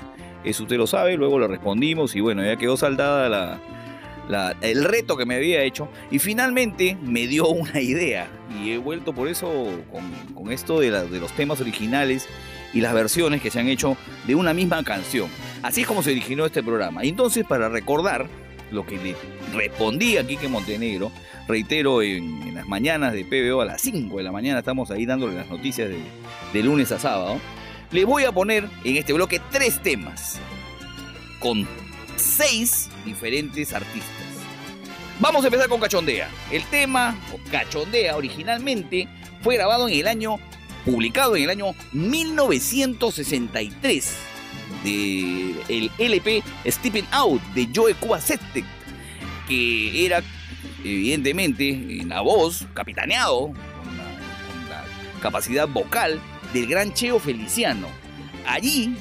Eso 0.44 0.64
usted 0.64 0.78
lo 0.78 0.88
sabe, 0.88 1.16
luego 1.16 1.38
lo 1.38 1.48
respondimos 1.48 2.16
y 2.16 2.22
bueno, 2.22 2.44
ya 2.44 2.56
quedó 2.58 2.78
saldada 2.78 3.62
el 4.62 4.84
reto 4.84 5.18
que 5.18 5.26
me 5.26 5.36
había 5.36 5.64
hecho 5.64 5.90
y 6.12 6.20
finalmente 6.20 6.98
me 7.02 7.28
dio 7.28 7.48
una 7.48 7.80
idea 7.82 8.28
y 8.62 8.72
he 8.72 8.78
vuelto 8.78 9.14
por 9.14 9.28
eso 9.28 9.70
con, 10.36 10.52
esto 10.52 10.80
de, 10.80 10.92
los 10.92 11.32
temas 11.34 11.60
originales 11.62 12.28
y 12.74 12.82
las 12.82 12.94
versiones 12.94 13.42
que 13.42 13.52
se 13.52 13.60
han 13.60 13.68
hecho 13.68 13.98
de 14.26 14.36
una 14.36 14.54
misma 14.54 14.84
canción. 14.84 15.30
Así 15.62 15.82
es 15.82 15.88
como 15.88 16.04
se 16.04 16.12
originó 16.12 16.46
este 16.46 16.64
programa. 16.64 17.04
Entonces, 17.04 17.46
para 17.46 17.70
recordar 17.70 18.28
lo 18.72 18.86
que 18.86 18.98
le 18.98 19.16
respondí 19.54 20.18
a 20.18 20.26
Quique 20.26 20.48
Montenegro, 20.48 21.12
reitero, 21.48 22.02
en, 22.02 22.56
las 22.56 22.68
mañanas 22.68 23.14
de 23.14 23.26
PBO 23.26 23.62
a 23.62 23.66
las 23.66 23.82
5 23.82 24.18
de 24.18 24.24
la 24.24 24.32
mañana, 24.32 24.60
estamos 24.60 24.90
ahí 24.92 25.06
dándole 25.06 25.36
las 25.36 25.50
noticias 25.50 25.90
de, 25.90 26.00
de 26.52 26.64
lunes 26.64 26.92
a 26.92 27.00
sábado. 27.00 27.40
Le 27.92 28.06
voy 28.06 28.24
a 28.24 28.32
poner 28.32 28.68
en 28.84 28.98
este 28.98 29.14
bloque 29.14 29.40
tres 29.52 29.82
temas 29.82 30.40
con 31.40 31.68
seis 32.16 32.90
diferentes 33.06 33.74
artistas. 33.74 34.24
Vamos 35.20 35.44
a 35.44 35.48
empezar 35.48 35.68
con 35.70 35.80
Cachondea. 35.80 36.30
El 36.52 36.64
tema 36.66 37.16
Cachondea 37.52 38.18
originalmente 38.18 39.08
fue 39.42 39.56
grabado 39.56 39.88
en 39.88 40.00
el 40.00 40.08
año, 40.08 40.38
publicado 40.86 41.36
en 41.36 41.44
el 41.44 41.50
año 41.50 41.74
1963 41.94 44.14
de 44.84 45.56
el 45.70 45.90
LP 45.98 46.44
Stepping 46.66 47.08
Out 47.12 47.42
de 47.54 47.70
Joe 47.74 47.94
Kubasete, 47.94 48.66
que 49.48 50.06
era 50.06 50.22
evidentemente 50.84 51.70
en 51.70 52.10
la 52.10 52.20
voz, 52.22 52.66
capitaneado 52.74 53.48
con 53.48 53.98
la 54.70 54.84
capacidad 55.22 55.68
vocal 55.68 56.20
del 56.54 56.68
gran 56.68 56.94
Cheo 56.94 57.20
Feliciano. 57.20 57.88
Allí 58.46 58.96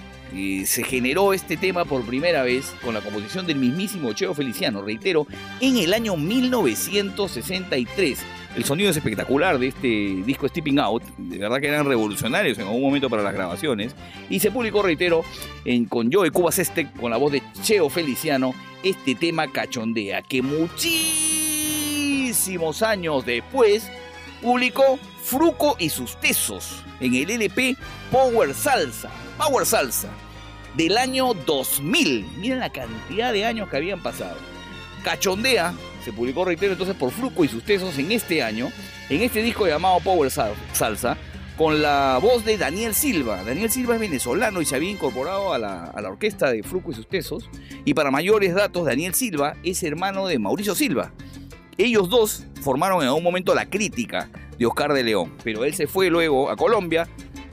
se 0.67 0.83
generó 0.85 1.33
este 1.33 1.57
tema 1.57 1.85
por 1.85 2.05
primera 2.05 2.43
vez 2.43 2.73
con 2.83 2.95
la 2.95 3.01
composición 3.01 3.47
del 3.47 3.59
mismísimo 3.59 4.13
Cheo 4.13 4.35
Feliciano, 4.35 4.83
reitero, 4.83 5.29
en 5.61 5.77
el 5.77 5.93
año 5.93 6.17
1963. 6.17 8.19
El 8.57 8.65
sonido 8.65 8.91
es 8.91 8.97
espectacular 8.97 9.57
de 9.59 9.69
este 9.69 10.23
disco 10.25 10.49
Stepping 10.49 10.79
Out, 10.79 11.03
de 11.17 11.39
verdad 11.39 11.61
que 11.61 11.69
eran 11.69 11.87
revolucionarios 11.87 12.59
en 12.59 12.67
algún 12.67 12.83
momento 12.83 13.11
para 13.11 13.23
las 13.23 13.35
grabaciones, 13.35 13.95
y 14.29 14.41
se 14.41 14.51
publicó, 14.51 14.83
reitero, 14.83 15.25
en, 15.65 15.87
con 15.87 16.13
Joe 16.13 16.31
Cuba 16.31 16.53
Seste, 16.53 16.91
con 16.93 17.11
la 17.11 17.17
voz 17.17 17.33
de 17.33 17.43
Cheo 17.63 17.89
Feliciano, 17.89 18.53
este 18.83 19.15
tema 19.15 19.51
cachondea, 19.51 20.21
que 20.23 20.43
muchísimos 20.43 22.83
años 22.83 23.25
después 23.25 23.91
publicó 24.43 24.99
Fruco 25.23 25.77
y 25.79 25.89
sus 25.89 26.21
tesos 26.21 26.83
en 27.01 27.15
el 27.15 27.31
LP 27.31 27.77
Power 28.11 28.53
Salsa. 28.55 29.09
Power 29.39 29.65
Salsa 29.65 30.11
del 30.77 30.99
año 30.99 31.35
2000. 31.35 32.27
Miren 32.39 32.59
la 32.59 32.71
cantidad 32.71 33.33
de 33.33 33.45
años 33.45 33.69
que 33.69 33.77
habían 33.77 34.03
pasado. 34.03 34.37
Cachondea 35.05 35.75
se 36.05 36.13
publicó, 36.13 36.45
reitero, 36.45 36.73
entonces 36.73 36.97
por 36.97 37.11
Fruco 37.11 37.45
y 37.45 37.49
sus 37.49 37.65
tesos 37.65 37.99
en 37.99 38.13
este 38.13 38.43
año, 38.43 38.71
en 39.09 39.23
este 39.23 39.43
disco 39.43 39.67
llamado 39.67 40.01
Power 40.01 40.31
Salsa, 40.31 41.17
con 41.57 41.83
la 41.83 42.19
voz 42.21 42.45
de 42.45 42.57
Daniel 42.57 42.95
Silva. 42.95 43.43
Daniel 43.45 43.71
Silva 43.71 43.95
es 43.95 44.01
venezolano 44.01 44.61
y 44.61 44.65
se 44.65 44.75
había 44.75 44.91
incorporado 44.91 45.53
a 45.53 45.59
la, 45.59 45.85
a 45.85 46.01
la 46.01 46.09
orquesta 46.09 46.51
de 46.51 46.63
Fruco 46.63 46.93
y 46.93 46.95
sus 46.95 47.09
tesos. 47.09 47.49
Y 47.85 47.95
para 47.95 48.11
mayores 48.11 48.55
datos, 48.55 48.87
Daniel 48.87 49.15
Silva 49.15 49.57
es 49.63 49.83
hermano 49.83 50.27
de 50.27 50.39
Mauricio 50.39 50.75
Silva. 50.75 51.13
Ellos 51.79 52.09
dos 52.09 52.45
formaron 52.61 53.03
en 53.03 53.09
algún 53.09 53.25
momento 53.25 53.55
la 53.55 53.67
crítica 53.67 54.29
de 54.59 54.67
Oscar 54.67 54.93
de 54.93 55.03
León, 55.03 55.33
pero 55.43 55.65
él 55.65 55.75
se 55.75 55.87
fue 55.87 56.11
luego 56.11 56.51
a 56.51 56.57
Colombia 56.57 57.09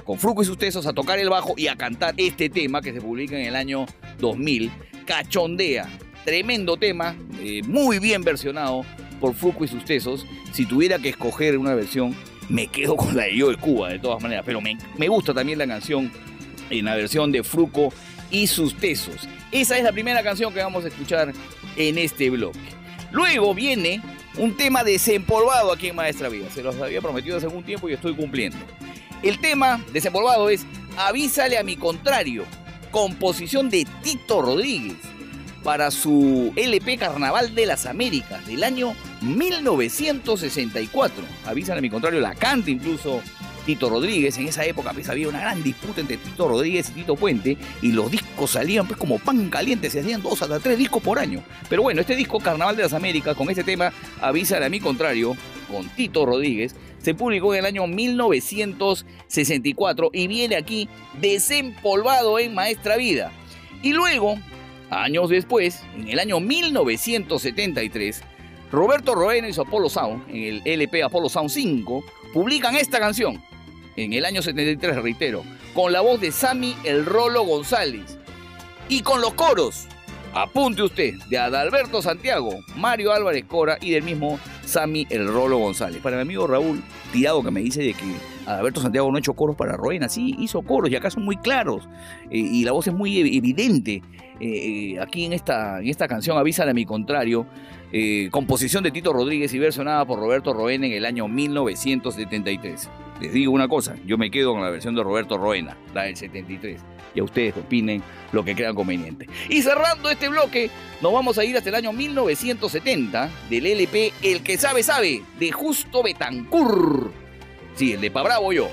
con 0.10 0.18
Fruco 0.18 0.42
y 0.42 0.46
sus 0.46 0.58
tesos 0.58 0.88
a 0.88 0.94
tocar 0.94 1.20
el 1.20 1.30
bajo 1.30 1.54
y 1.56 1.68
a 1.68 1.76
cantar 1.76 2.16
este 2.18 2.50
tema 2.50 2.82
que 2.82 2.92
se 2.92 3.00
publica 3.00 3.40
en 3.40 3.46
el 3.46 3.56
año 3.56 3.86
2000, 4.18 4.72
Cachondea. 5.06 5.88
Tremendo 6.26 6.78
tema, 6.78 7.16
eh, 7.44 7.62
muy 7.68 8.00
bien 8.00 8.24
versionado 8.24 8.84
por 9.22 9.36
Fruco 9.36 9.66
y 9.66 9.68
sus 9.68 9.86
tesos. 9.86 10.26
Si 10.52 10.66
tuviera 10.66 10.98
que 10.98 11.10
escoger 11.10 11.60
una 11.60 11.76
versión, 11.76 12.16
me 12.50 12.66
quedo 12.66 12.96
con 12.96 13.16
la 13.16 13.26
de 13.26 13.38
Yo 13.38 13.52
de 13.52 13.58
Cuba, 13.58 13.90
de 13.90 14.00
todas 14.00 14.20
maneras. 14.24 14.44
Pero 14.48 14.62
me, 14.62 14.80
me 14.98 15.08
gusta 15.08 15.32
también 15.32 15.60
la 15.60 15.68
canción 15.68 16.12
en 16.72 16.86
la 16.86 16.96
versión 16.96 17.32
de 17.32 17.44
Fruco 17.44 17.94
y 18.32 18.48
sus 18.48 18.76
tesos. 18.78 19.30
Esa 19.52 19.78
es 19.78 19.84
la 19.84 19.92
primera 19.92 20.24
canción 20.24 20.52
que 20.52 20.64
vamos 20.64 20.86
a 20.86 20.88
escuchar 20.88 21.32
en 21.76 21.98
este 22.00 22.32
bloque. 22.32 22.58
Luego 23.12 23.54
viene 23.54 24.02
un 24.40 24.56
tema 24.56 24.84
desempolvado 24.84 25.72
aquí 25.72 25.90
en 25.90 25.96
Maestra 25.96 26.30
Vida. 26.30 26.50
Se 26.50 26.64
los 26.64 26.80
había 26.82 27.02
prometido 27.02 27.38
hace 27.38 27.46
algún 27.46 27.64
tiempo 27.64 27.90
y 27.90 27.94
estoy 27.94 28.16
cumpliendo. 28.16 28.58
El 29.22 29.40
tema 29.40 29.84
desempolvado 29.92 30.50
es 30.50 30.66
Avísale 30.98 31.58
a 31.58 31.64
mi 31.64 31.76
contrario, 31.76 32.46
composición 32.90 33.70
de 33.70 33.86
Tito 34.02 34.42
Rodríguez 34.42 34.98
para 35.64 35.92
su 35.92 36.54
LP 36.56 36.98
Carnaval 36.98 37.54
de 37.54 37.66
las 37.66 37.86
Américas 37.86 38.48
del 38.48 38.64
año 38.64 38.96
1964. 39.22 41.24
Avísale 41.46 41.80
a 41.80 41.82
mi 41.82 41.90
contrario, 41.90 42.22
la 42.22 42.34
canta 42.34 42.72
incluso 42.72 43.22
Tito 43.66 43.90
Rodríguez. 43.90 44.38
En 44.38 44.48
esa 44.48 44.66
época 44.66 44.92
pues, 44.94 45.10
había 45.10 45.30
una 45.30 45.40
gran 45.40 45.64
disputa 45.64 46.02
entre 46.02 46.18
Tito 46.18 46.48
Rodríguez 46.48 46.90
y 46.90 46.94
Tito 46.94 47.16
Puente 47.16 47.58
y 47.82 47.92
los 47.92 48.12
discos 48.12 48.52
salían 48.52 48.88
pues 48.88 49.00
como 49.00 49.20
pan 49.20 49.50
caliente, 49.50 49.90
se 49.90 50.00
hacían 50.00 50.22
dos 50.22 50.42
hasta 50.42 50.60
tres 50.60 50.78
discos 50.78 51.02
por 51.02 51.20
año. 51.20 51.44
Pero 51.70 51.84
bueno, 51.84 52.02
este 52.02 52.16
disco 52.16 52.40
Carnaval 52.40 52.76
de 52.76 52.84
las 52.84 52.94
Américas 52.94 53.36
con 53.36 53.50
este 53.50 53.64
tema 53.64 53.92
Avísale 54.22 54.66
a 54.66 54.70
mi 54.70 54.80
contrario 54.80 55.36
con 55.70 55.88
Tito 55.90 56.26
Rodríguez 56.26 56.76
se 57.00 57.16
publicó 57.16 57.54
en 57.54 57.60
el 57.60 57.66
año 57.66 57.88
1964 57.88 60.10
y 60.14 60.28
viene 60.28 60.58
aquí 60.58 60.90
desempolvado 61.20 62.38
en 62.40 62.54
Maestra 62.54 62.98
Vida. 62.98 63.32
Y 63.82 63.94
luego, 63.94 64.36
años 64.90 65.30
después, 65.30 65.82
en 65.96 66.10
el 66.10 66.20
año 66.20 66.42
1973, 66.42 68.22
Roberto 68.72 69.16
Roena 69.16 69.48
y 69.48 69.54
su 69.54 69.62
Apollo 69.62 69.88
Sound, 69.90 70.30
en 70.30 70.44
el 70.44 70.62
LP 70.66 71.02
Apollo 71.04 71.30
Sound 71.30 71.50
5, 71.50 72.04
publican 72.34 72.76
esta 72.76 73.00
canción, 73.00 73.42
en 74.00 74.14
el 74.14 74.26
año 74.26 74.42
73, 74.42 74.96
reitero, 75.02 75.44
con 75.74 75.92
la 75.92 76.02
voz 76.02 76.22
de 76.22 76.32
Sammy 76.32 76.76
El 76.84 77.06
Rolo 77.06 77.44
González 77.44 78.18
y 78.88 79.02
con 79.02 79.22
los 79.22 79.34
coros, 79.34 79.88
apunte 80.34 80.84
usted, 80.84 81.16
de 81.30 81.38
Adalberto 81.38 82.02
Santiago, 82.02 82.52
Mario 82.76 83.12
Álvarez 83.12 83.44
Cora 83.46 83.78
y 83.82 83.92
del 83.92 84.04
mismo 84.04 84.40
Sammy 84.66 85.06
El 85.10 85.28
Rolo 85.28 85.58
González. 85.58 86.02
Para 86.02 86.16
mi 86.16 86.22
amigo 86.22 86.48
Raúl 86.48 86.82
Tirado, 87.12 87.44
que 87.44 87.52
me 87.52 87.62
dice 87.62 87.82
de 87.82 87.94
que 87.94 88.16
Adalberto 88.46 88.82
Santiago 88.82 89.10
no 89.10 89.18
ha 89.18 89.20
hecho 89.20 89.34
coros 89.34 89.56
para 89.56 89.76
Roena, 89.76 90.08
sí, 90.08 90.36
hizo 90.40 90.62
coros 90.62 90.90
y 90.90 90.96
acá 90.96 91.10
son 91.10 91.24
muy 91.24 91.38
claros 91.38 91.88
eh, 92.32 92.38
y 92.38 92.64
la 92.64 92.72
voz 92.72 92.88
es 92.88 92.94
muy 92.94 93.20
evidente. 93.20 94.02
Eh, 94.40 94.94
eh, 94.94 95.00
aquí 95.02 95.26
en 95.26 95.34
esta, 95.34 95.80
en 95.80 95.88
esta 95.90 96.08
canción, 96.08 96.38
Avísale 96.38 96.72
a 96.72 96.74
mi 96.74 96.86
contrario, 96.86 97.46
composición 98.32 98.84
de 98.84 98.92
Tito 98.92 99.12
Rodríguez 99.12 99.54
y 99.54 99.60
versionada 99.60 100.06
por 100.06 100.20
Roberto 100.20 100.54
Roena 100.54 100.86
en 100.86 100.94
el 100.94 101.06
año 101.06 101.28
1973. 101.28 102.88
Les 103.20 103.34
digo 103.34 103.52
una 103.52 103.68
cosa, 103.68 103.96
yo 104.06 104.18
me 104.18 104.32
quedo 104.32 104.54
con 104.54 104.62
la 104.62 104.70
versión 104.70 104.96
de 104.96 105.04
Roberto 105.04 105.38
Roena, 105.38 105.78
la 105.94 106.04
del 106.04 106.16
73 106.16 106.80
y 107.14 107.20
a 107.20 107.24
ustedes 107.24 107.56
opinen 107.58 108.04
lo 108.32 108.44
que 108.44 108.56
crean 108.56 108.76
conveniente. 108.76 109.28
Y 109.50 109.62
cerrando 109.62 110.10
este 110.10 110.30
bloque, 110.30 110.70
nos 111.02 111.14
vamos 111.14 111.38
a 111.38 111.44
ir 111.44 111.58
hasta 111.58 111.70
el 111.70 111.76
año 111.76 111.94
1970 111.94 113.30
del 113.50 113.66
LP 113.66 114.14
El 114.22 114.42
que 114.42 114.58
sabe 114.58 114.84
sabe 114.84 115.22
de 115.40 115.52
Justo 115.52 116.04
Betancur. 116.04 117.12
Sí, 117.76 117.94
el 117.94 118.02
de 118.02 118.12
Pa 118.12 118.24
Bravo 118.24 118.54
yo. 118.54 118.70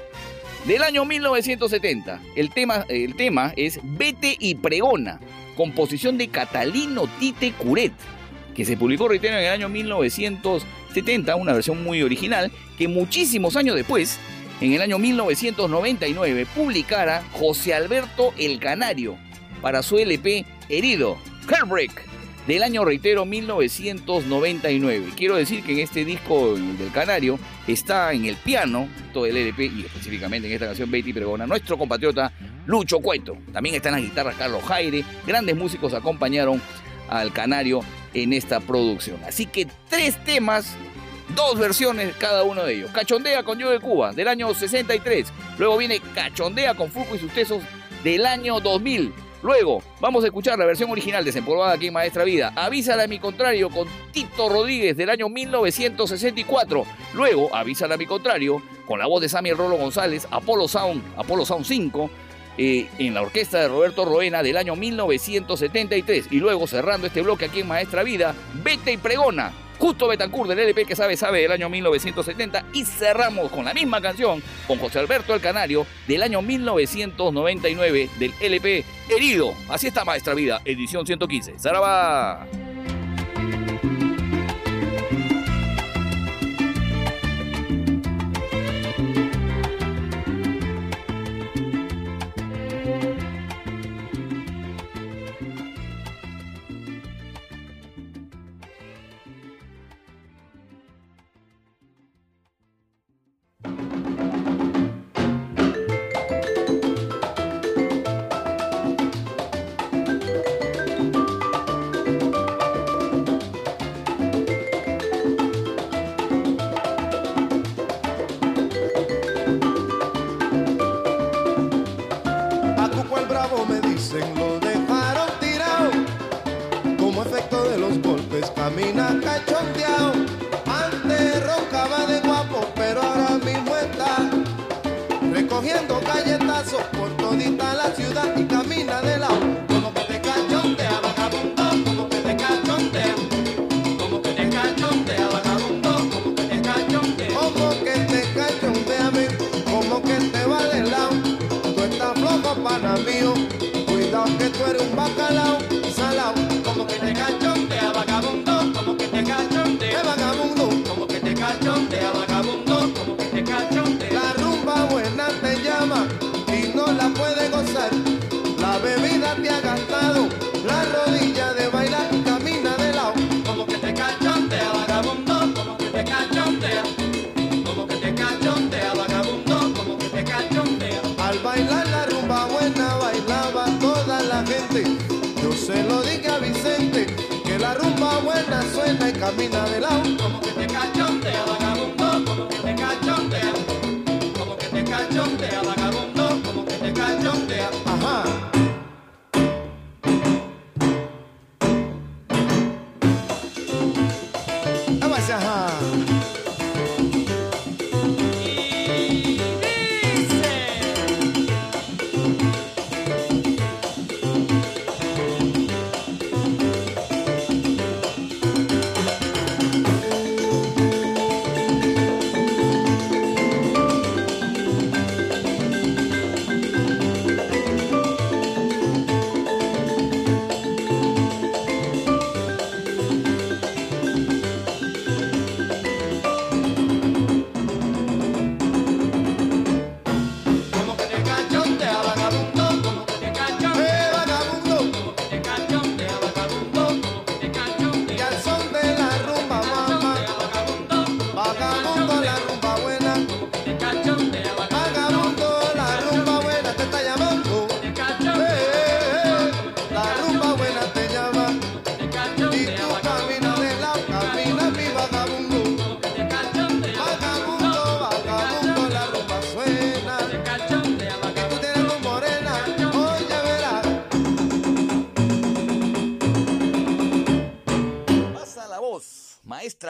Del 0.66 0.82
año 0.82 1.04
1970. 1.04 2.20
El 2.34 2.50
tema, 2.50 2.84
el 2.88 3.14
tema 3.14 3.52
es 3.56 3.78
Vete 3.82 4.36
y 4.38 4.56
Pregona, 4.56 5.20
composición 5.56 6.18
de 6.18 6.28
Catalino 6.28 7.06
Tite 7.20 7.52
Curet. 7.52 7.92
que 8.54 8.64
se 8.64 8.76
publicó, 8.76 9.06
reitero, 9.06 9.36
en 9.36 9.44
el 9.44 9.52
año 9.52 9.68
1970, 9.68 11.36
una 11.36 11.52
versión 11.52 11.84
muy 11.84 12.02
original, 12.02 12.50
que 12.78 12.88
muchísimos 12.88 13.54
años 13.54 13.76
después, 13.76 14.18
en 14.60 14.72
el 14.72 14.82
año 14.82 14.98
1999, 14.98 16.46
publicara 16.54 17.22
José 17.32 17.74
Alberto 17.74 18.32
El 18.38 18.58
Canario 18.58 19.16
para 19.60 19.82
su 19.82 19.98
LP 19.98 20.44
Herido, 20.68 21.18
Heartbreak, 21.48 22.06
del 22.46 22.62
año, 22.62 22.84
reitero, 22.84 23.24
1999. 23.24 25.12
Quiero 25.16 25.34
decir 25.34 25.64
que 25.64 25.72
en 25.72 25.78
este 25.80 26.04
disco 26.04 26.54
del 26.54 26.92
Canario 26.92 27.38
está 27.66 28.12
en 28.12 28.24
el 28.24 28.36
piano, 28.36 28.88
todo 29.12 29.26
el 29.26 29.36
LP 29.36 29.64
y 29.64 29.84
específicamente 29.84 30.46
en 30.46 30.54
esta 30.54 30.66
canción 30.66 30.90
Betty 30.90 31.12
Pregona, 31.12 31.46
nuestro 31.46 31.76
compatriota 31.76 32.32
Lucho 32.66 33.00
Cueto. 33.00 33.36
También 33.52 33.74
están 33.74 33.92
las 33.92 34.02
guitarras 34.02 34.36
Carlos 34.36 34.62
Jaire, 34.62 35.04
grandes 35.26 35.56
músicos 35.56 35.92
acompañaron 35.92 36.62
al 37.08 37.32
Canario 37.32 37.80
en 38.14 38.32
esta 38.32 38.60
producción. 38.60 39.18
Así 39.26 39.46
que 39.46 39.66
tres 39.88 40.16
temas, 40.24 40.76
dos 41.34 41.58
versiones 41.58 42.14
cada 42.16 42.42
uno 42.42 42.64
de 42.64 42.74
ellos. 42.74 42.90
Cachondea 42.90 43.42
con 43.42 43.58
Yo 43.58 43.70
de 43.70 43.80
Cuba 43.80 44.12
del 44.12 44.28
año 44.28 44.52
63. 44.54 45.32
Luego 45.58 45.76
viene 45.76 46.00
Cachondea 46.14 46.74
con 46.74 46.90
Fulco 46.90 47.14
y 47.14 47.18
sus 47.18 47.32
tesos 47.32 47.62
del 48.04 48.26
año 48.26 48.60
2000. 48.60 49.12
Luego, 49.42 49.82
vamos 50.00 50.24
a 50.24 50.26
escuchar 50.26 50.58
la 50.58 50.64
versión 50.64 50.90
original 50.90 51.24
desempolvada 51.24 51.74
aquí 51.74 51.88
en 51.88 51.92
Maestra 51.92 52.24
Vida. 52.24 52.52
Avísala 52.56 53.04
a 53.04 53.06
mi 53.06 53.18
contrario 53.18 53.70
con 53.70 53.86
Tito 54.10 54.48
Rodríguez 54.48 54.96
del 54.96 55.10
año 55.10 55.28
1964. 55.28 56.84
Luego, 57.14 57.54
Avísala 57.54 57.94
a 57.94 57.98
mi 57.98 58.06
contrario 58.06 58.62
con 58.86 58.98
la 58.98 59.06
voz 59.06 59.20
de 59.20 59.28
Samuel 59.28 59.56
Rolo 59.56 59.76
González, 59.76 60.26
Apolo 60.30 60.66
Sound, 60.66 61.02
Apolo 61.16 61.44
Sound 61.44 61.64
5. 61.64 62.10
Eh, 62.58 62.88
en 62.98 63.12
la 63.12 63.20
orquesta 63.20 63.60
de 63.60 63.68
Roberto 63.68 64.06
Roena 64.06 64.42
del 64.42 64.56
año 64.56 64.76
1973. 64.76 66.28
Y 66.30 66.38
luego, 66.38 66.66
cerrando 66.66 67.06
este 67.06 67.20
bloque 67.20 67.44
aquí 67.44 67.60
en 67.60 67.68
Maestra 67.68 68.02
Vida, 68.02 68.34
Vete 68.64 68.92
y 68.92 68.96
Pregona, 68.96 69.52
Justo 69.78 70.08
Betancourt 70.08 70.48
del 70.48 70.58
LP 70.60 70.84
que 70.84 70.96
sabe, 70.96 71.16
sabe 71.16 71.42
del 71.42 71.52
año 71.52 71.68
1970 71.68 72.66
y 72.72 72.84
cerramos 72.84 73.50
con 73.50 73.64
la 73.64 73.74
misma 73.74 74.00
canción 74.00 74.42
con 74.66 74.78
José 74.78 74.98
Alberto 74.98 75.34
El 75.34 75.40
Canario 75.40 75.86
del 76.06 76.22
año 76.22 76.42
1999 76.42 78.10
del 78.18 78.34
LP 78.40 78.84
Herido. 79.08 79.54
Así 79.68 79.86
está 79.86 80.04
Maestra 80.04 80.34
Vida, 80.34 80.60
edición 80.64 81.06
115. 81.06 81.58
¡Zaraba! 81.58 82.46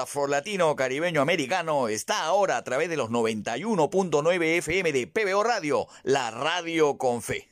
afrolatino, 0.00 0.74
caribeño, 0.76 1.20
americano 1.20 1.88
está 1.88 2.24
ahora 2.24 2.56
a 2.56 2.64
través 2.64 2.88
de 2.88 2.96
los 2.96 3.10
91.9 3.10 4.58
FM 4.58 4.92
de 4.92 5.06
PBO 5.06 5.42
Radio, 5.42 5.86
la 6.02 6.30
radio 6.30 6.96
con 6.98 7.22
fe. 7.22 7.48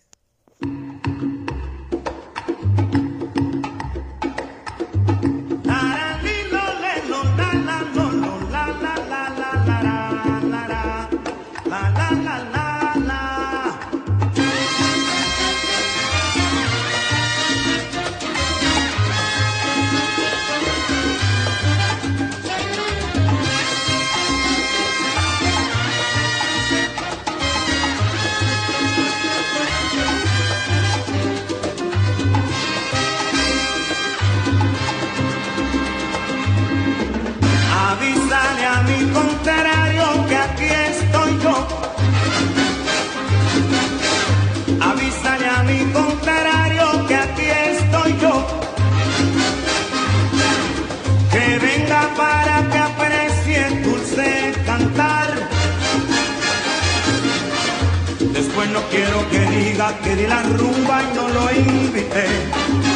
que 59.31 59.41
diga 59.41 59.89
que 60.03 60.17
di 60.17 60.27
la 60.27 60.43
rumba 60.43 61.03
y 61.03 61.17
no 61.17 61.29
lo 61.29 61.51
invité. 61.51 62.88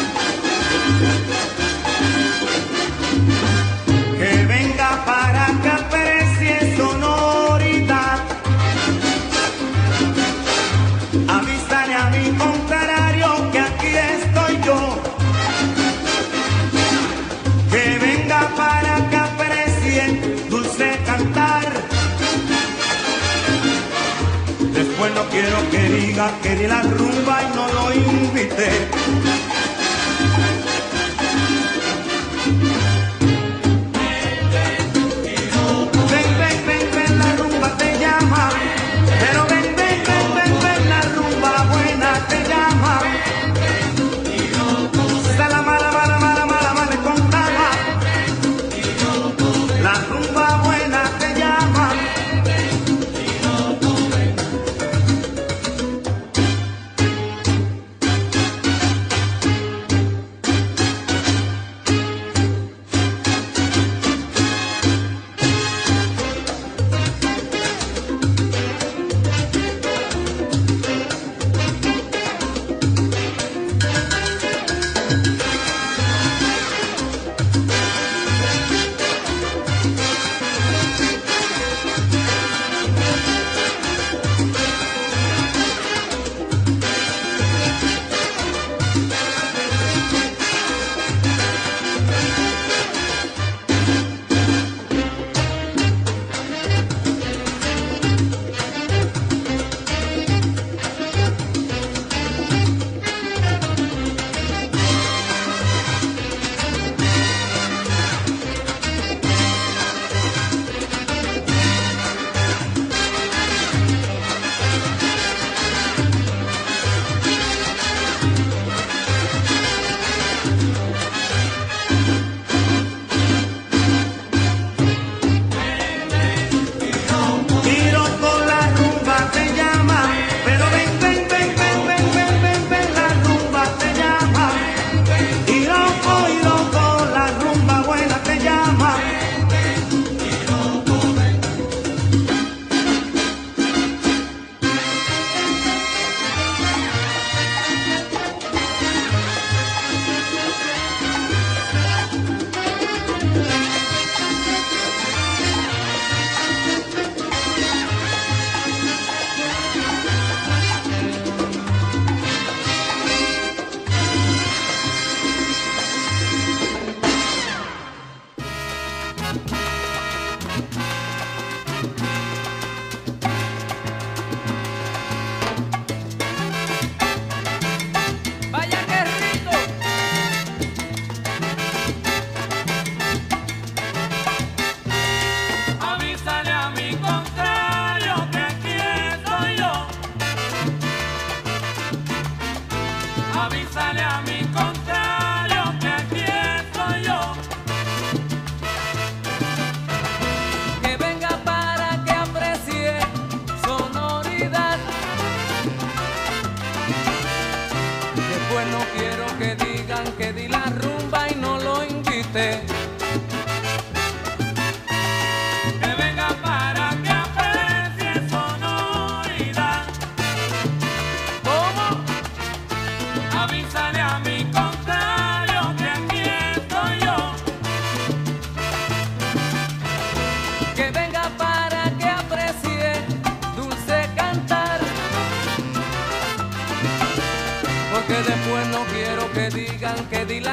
que 25.73 25.89
diga 25.89 26.27
que 26.43 26.55
de 26.55 26.67
la 26.67 26.81
rumba 26.83 27.35
y 27.41 27.55
no 27.55 27.65
lo 27.73 28.02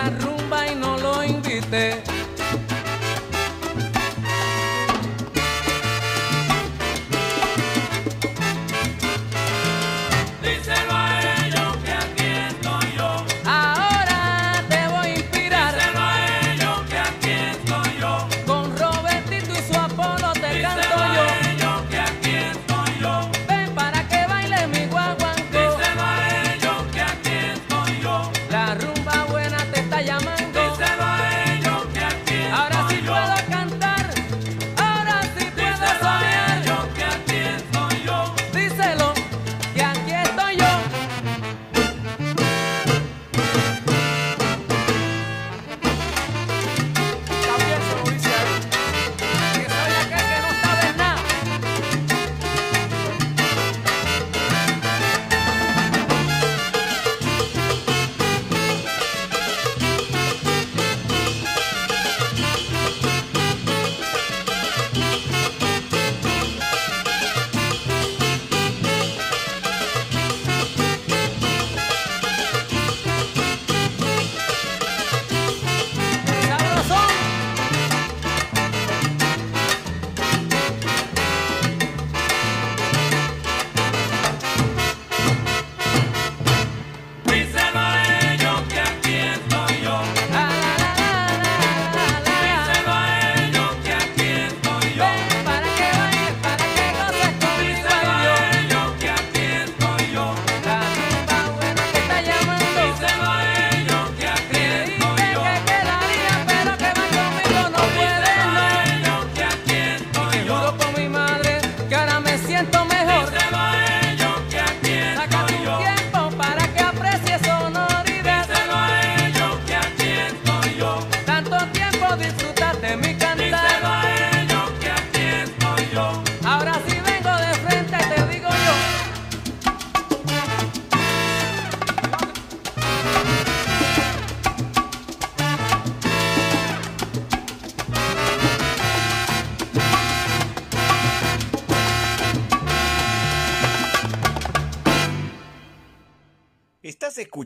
дорогу. 0.08 0.29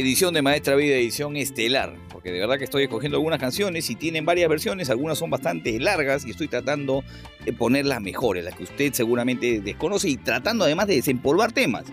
Edición 0.00 0.32
de 0.32 0.42
Maestra 0.42 0.76
Vida, 0.76 0.96
edición 0.96 1.36
estelar. 1.36 1.94
Porque 2.10 2.32
de 2.32 2.40
verdad 2.40 2.58
que 2.58 2.64
estoy 2.64 2.84
escogiendo 2.84 3.18
algunas 3.18 3.38
canciones 3.38 3.88
y 3.90 3.96
tienen 3.96 4.24
varias 4.24 4.48
versiones, 4.48 4.90
algunas 4.90 5.18
son 5.18 5.30
bastante 5.30 5.78
largas 5.78 6.26
y 6.26 6.30
estoy 6.30 6.48
tratando 6.48 7.04
de 7.44 7.52
poner 7.52 7.86
las 7.86 8.00
mejores, 8.00 8.44
las 8.44 8.54
que 8.54 8.64
usted 8.64 8.92
seguramente 8.92 9.60
desconoce 9.60 10.08
y 10.08 10.16
tratando 10.16 10.64
además 10.64 10.86
de 10.86 10.96
desempolvar 10.96 11.52
temas. 11.52 11.84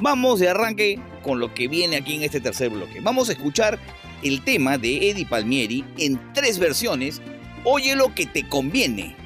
Vamos 0.00 0.40
de 0.40 0.48
arranque 0.48 0.98
con 1.22 1.40
lo 1.40 1.54
que 1.54 1.68
viene 1.68 1.96
aquí 1.96 2.14
en 2.14 2.22
este 2.22 2.40
tercer 2.40 2.70
bloque. 2.70 3.00
Vamos 3.00 3.28
a 3.28 3.32
escuchar 3.32 3.78
el 4.22 4.42
tema 4.42 4.78
de 4.78 5.10
Eddie 5.10 5.26
Palmieri 5.26 5.84
en 5.98 6.20
tres 6.32 6.58
versiones. 6.58 7.22
Oye 7.64 7.96
lo 7.96 8.14
que 8.14 8.26
te 8.26 8.46
conviene. 8.48 9.16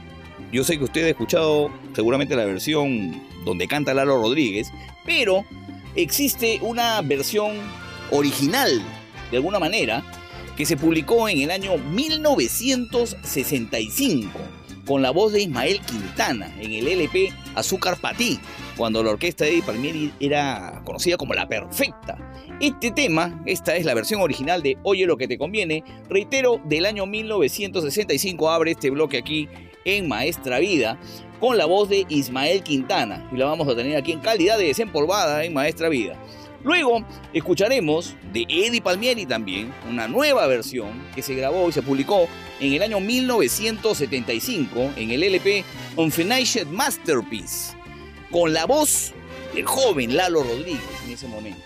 Yo 0.53 0.65
sé 0.65 0.79
que 0.79 0.85
usted 0.85 1.07
ha 1.07 1.11
escuchado 1.11 1.71
seguramente 1.95 2.37
la 2.37 2.45
versión 2.45 3.21
donde 3.45 3.67
canta 3.67 3.95
Lalo 3.95 4.21
Rodríguez, 4.21 4.71
pero 5.05 5.45
existe 5.95 6.59
una 6.63 7.01
versión 7.03 7.57
original, 8.11 8.83
de 9.31 9.37
alguna 9.37 9.59
manera, 9.59 10.03
que 10.57 10.65
se 10.67 10.77
publicó 10.77 11.29
en 11.29 11.41
el 11.41 11.51
año 11.51 11.79
1965 11.79 14.31
con 14.89 15.03
la 15.03 15.11
voz 15.11 15.35
de 15.35 15.43
Ismael 15.43 15.81
Quintana 15.81 16.51
en 16.59 16.73
el 16.73 16.89
LP 16.89 17.31
Azúcar 17.55 18.01
Patí, 18.01 18.41
cuando 18.77 19.03
la 19.03 19.11
orquesta 19.11 19.45
de 19.45 19.51
Eddie 19.51 19.63
Palmieri 19.63 20.13
era 20.19 20.81
conocida 20.85 21.19
como 21.19 21.35
la 21.35 21.47
perfecta. 21.47 22.17
Este 22.59 22.91
tema, 22.91 23.41
esta 23.45 23.77
es 23.77 23.85
la 23.85 23.95
versión 23.95 24.23
original 24.23 24.63
de 24.63 24.79
Oye 24.83 25.07
lo 25.07 25.19
que 25.19 25.29
te 25.29 25.37
conviene, 25.37 25.85
reitero, 26.09 26.61
del 26.65 26.87
año 26.87 27.05
1965 27.05 28.51
abre 28.51 28.71
este 28.71 28.91
bloque 28.91 29.19
aquí 29.19 29.49
en 29.85 30.09
Maestra 30.09 30.59
Vida 30.59 30.99
con 31.39 31.59
la 31.59 31.67
voz 31.67 31.89
de 31.89 32.07
Ismael 32.09 32.63
Quintana 32.63 33.29
y 33.33 33.37
la 33.37 33.45
vamos 33.45 33.69
a 33.69 33.77
tener 33.77 33.97
aquí 33.97 34.13
en 34.13 34.21
calidad 34.21 34.59
de 34.59 34.65
desempolvada 34.65 35.45
en 35.45 35.53
Maestra 35.53 35.89
Vida. 35.89 36.19
Luego 36.65 37.05
escucharemos 37.33 38.17
de 38.33 38.43
Eddie 38.49 38.83
Palmieri 38.83 39.27
también 39.27 39.73
una 39.89 40.09
nueva 40.09 40.47
versión 40.47 40.91
que 41.15 41.23
se 41.23 41.35
grabó 41.35 41.69
y 41.69 41.73
se 41.73 41.83
publicó 41.83 42.29
en 42.61 42.73
el 42.73 42.83
año 42.83 42.99
1975 42.99 44.93
en 44.97 45.11
el 45.11 45.23
LP 45.23 45.65
Unfinished 45.97 46.67
Masterpiece 46.67 47.77
con 48.31 48.53
la 48.53 48.67
voz 48.67 49.13
del 49.55 49.65
joven 49.65 50.17
Lalo 50.17 50.43
Rodríguez 50.43 50.83
en 51.07 51.13
ese 51.13 51.29
momento. 51.29 51.63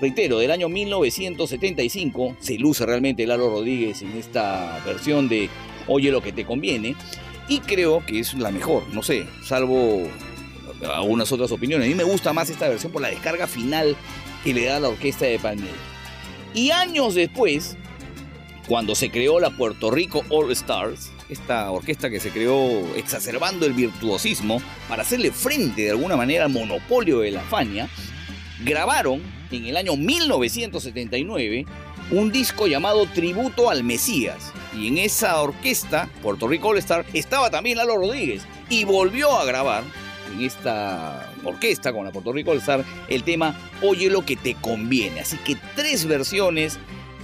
Reitero, 0.00 0.38
del 0.38 0.50
año 0.50 0.68
1975 0.68 2.36
se 2.40 2.58
luce 2.58 2.84
realmente 2.84 3.26
Lalo 3.26 3.48
Rodríguez 3.48 4.02
en 4.02 4.16
esta 4.16 4.82
versión 4.84 5.28
de 5.28 5.48
Oye 5.86 6.10
lo 6.10 6.22
que 6.22 6.32
te 6.32 6.44
conviene 6.44 6.96
y 7.46 7.60
creo 7.60 8.04
que 8.04 8.18
es 8.18 8.34
la 8.34 8.50
mejor, 8.50 8.82
no 8.92 9.02
sé, 9.02 9.26
salvo 9.44 10.08
algunas 10.82 11.30
otras 11.30 11.52
opiniones. 11.52 11.86
A 11.86 11.88
mí 11.88 11.94
me 11.94 12.04
gusta 12.04 12.32
más 12.32 12.50
esta 12.50 12.68
versión 12.68 12.92
por 12.92 13.02
la 13.02 13.08
descarga 13.08 13.46
final 13.46 13.96
que 14.44 14.54
le 14.54 14.66
da 14.66 14.78
la 14.78 14.90
orquesta 14.90 15.24
de 15.24 15.38
Palmieri. 15.38 15.72
Y 16.52 16.70
años 16.70 17.14
después, 17.14 17.76
cuando 18.68 18.94
se 18.94 19.10
creó 19.10 19.40
la 19.40 19.50
Puerto 19.50 19.90
Rico 19.90 20.22
All 20.28 20.52
Stars, 20.52 21.10
esta 21.28 21.70
orquesta 21.70 22.10
que 22.10 22.20
se 22.20 22.30
creó 22.30 22.94
exacerbando 22.94 23.66
el 23.66 23.72
virtuosismo 23.72 24.60
para 24.88 25.02
hacerle 25.02 25.32
frente 25.32 25.82
de 25.82 25.90
alguna 25.90 26.16
manera 26.16 26.44
al 26.44 26.52
monopolio 26.52 27.20
de 27.20 27.30
la 27.30 27.40
Fania, 27.40 27.88
grabaron 28.64 29.20
en 29.50 29.66
el 29.66 29.76
año 29.76 29.96
1979 29.96 31.66
un 32.10 32.30
disco 32.30 32.66
llamado 32.66 33.06
Tributo 33.06 33.70
al 33.70 33.82
Mesías. 33.82 34.52
Y 34.76 34.88
en 34.88 34.98
esa 34.98 35.40
orquesta, 35.40 36.08
Puerto 36.22 36.46
Rico 36.46 36.68
All 36.68 36.78
Star, 36.78 37.04
estaba 37.12 37.50
también 37.50 37.78
Lalo 37.78 37.96
Rodríguez 37.96 38.42
y 38.68 38.84
volvió 38.84 39.38
a 39.38 39.44
grabar 39.44 39.82
en 40.32 40.44
esta 40.44 41.23
orquesta 41.44 41.92
con 41.92 42.04
la 42.04 42.12
Puerto 42.12 42.32
Rico 42.32 42.52
All 42.52 42.62
el 43.08 43.22
tema 43.22 43.58
Oye 43.82 44.10
lo 44.10 44.24
que 44.24 44.36
te 44.36 44.54
conviene. 44.54 45.20
Así 45.20 45.36
que 45.38 45.56
tres 45.74 46.06
versiones 46.06 46.78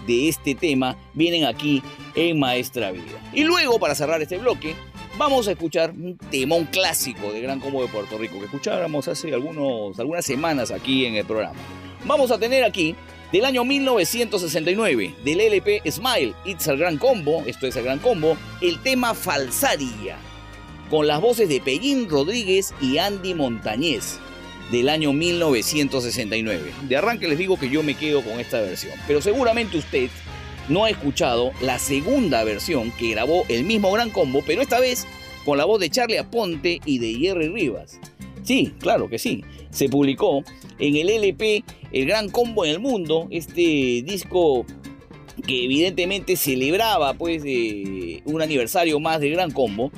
de 0.07 0.29
este 0.29 0.55
tema 0.55 0.97
vienen 1.15 1.45
aquí 1.45 1.83
en 2.15 2.39
Maestra 2.39 2.91
Vida. 2.91 3.21
Y 3.33 3.45
luego, 3.45 3.79
para 3.79 3.95
cerrar 3.95 4.21
este 4.23 4.39
bloque, 4.39 4.75
vamos 5.19 5.49
a 5.49 5.53
escuchar 5.53 5.91
un 5.91 6.17
temón 6.17 6.67
clásico 6.67 7.33
de 7.33 7.41
Gran 7.41 7.61
Combo 7.61 7.83
de 7.83 7.89
Puerto 7.89 8.19
Rico 8.19 8.39
que 8.39 8.47
escuchábamos 8.47 9.07
hace 9.09 9.33
algunos, 9.33 9.99
algunas 9.99 10.25
semanas 10.25 10.71
aquí 10.71 11.07
en 11.07 11.17
el 11.17 11.25
programa. 11.25 11.59
Vamos 12.05 12.31
a 12.31 12.39
tener 12.39 12.65
aquí 12.65 12.97
del 13.31 13.45
año 13.45 13.65
1969 13.65 15.15
del 15.25 15.41
LP 15.41 15.83
Smile, 15.91 16.35
It's 16.45 16.67
el 16.67 16.79
Gran 16.79 16.99
Combo, 16.99 17.43
esto 17.47 17.67
es 17.67 17.77
el 17.77 17.85
Gran 17.85 17.99
Combo, 17.99 18.37
el 18.61 18.83
tema 18.83 19.15
Falsaria, 19.15 20.17
con 20.91 21.07
las 21.07 21.21
voces 21.21 21.49
de 21.49 21.61
Pellín 21.61 22.09
Rodríguez 22.11 22.75
y 22.83 22.99
Andy 22.99 23.35
Montañez 23.35 24.19
del 24.73 24.89
año 24.89 25.13
1969. 25.13 26.73
De 26.89 26.97
arranque 26.97 27.29
les 27.29 27.39
digo 27.39 27.59
que 27.59 27.71
yo 27.71 27.83
me 27.83 27.95
quedo 27.95 28.23
con 28.23 28.41
esta 28.41 28.61
versión, 28.61 28.93
pero 29.07 29.23
seguramente 29.23 29.79
usted 29.79 30.11
no 30.69 30.85
ha 30.85 30.91
escuchado 30.91 31.53
la 31.63 31.79
segunda 31.79 32.45
versión 32.45 32.91
que 32.93 33.11
grabó 33.11 33.45
el 33.49 33.65
mismo 33.65 33.91
Gran 33.93 34.11
Combo, 34.11 34.43
pero 34.45 34.63
esta 34.63 34.81
vez 34.81 35.07
con 35.45 35.59
la 35.59 35.65
voz 35.65 35.81
de 35.81 35.91
Charlie 35.91 36.19
Aponte 36.19 36.81
y 36.85 36.99
de 36.99 37.15
Jerry 37.15 37.49
Rivas. 37.49 38.01
Sí, 38.43 38.75
claro 38.79 39.09
que 39.09 39.19
sí. 39.19 39.45
Se 39.71 39.89
publicó 39.89 40.43
en 40.79 40.97
el 40.97 41.09
LP 41.09 41.65
El 41.93 42.07
Gran 42.07 42.29
Combo 42.31 42.65
en 42.65 42.73
el 42.73 42.81
Mundo, 42.81 43.29
este 43.31 44.03
disco 44.03 44.67
que 45.47 45.65
evidentemente 45.65 46.37
celebraba 46.37 47.15
pues 47.15 47.43
eh, 47.47 48.23
un 48.25 48.43
aniversario 48.43 49.01
más 49.01 49.21
del 49.21 49.33
Gran 49.33 49.51
Combo 49.53 49.91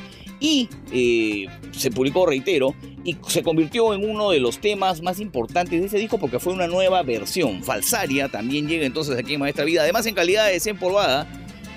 y 0.43 0.68
eh, 0.93 1.47
se 1.70 1.93
publicó, 1.93 2.26
reitero, 2.26 2.74
y 3.05 3.16
se 3.28 3.45
convirtió 3.45 3.95
en 3.95 4.09
uno 4.09 4.30
de 4.30 4.40
los 4.40 4.59
temas 4.59 5.01
más 5.01 5.20
importantes 5.20 5.80
de 5.80 5.86
ese 5.86 5.99
disco 5.99 6.18
porque 6.18 6.40
fue 6.40 6.53
una 6.53 6.66
nueva 6.66 7.03
versión. 7.05 7.62
Falsaria 7.62 8.28
también 8.28 8.66
llega 8.66 8.84
entonces 8.84 9.16
aquí 9.16 9.34
en 9.34 9.40
Maestra 9.40 9.64
Vida, 9.64 9.82
además 9.82 10.05
en 10.07 10.16
calidad 10.16 10.47
de 10.47 10.55
desempolvada 10.55 11.28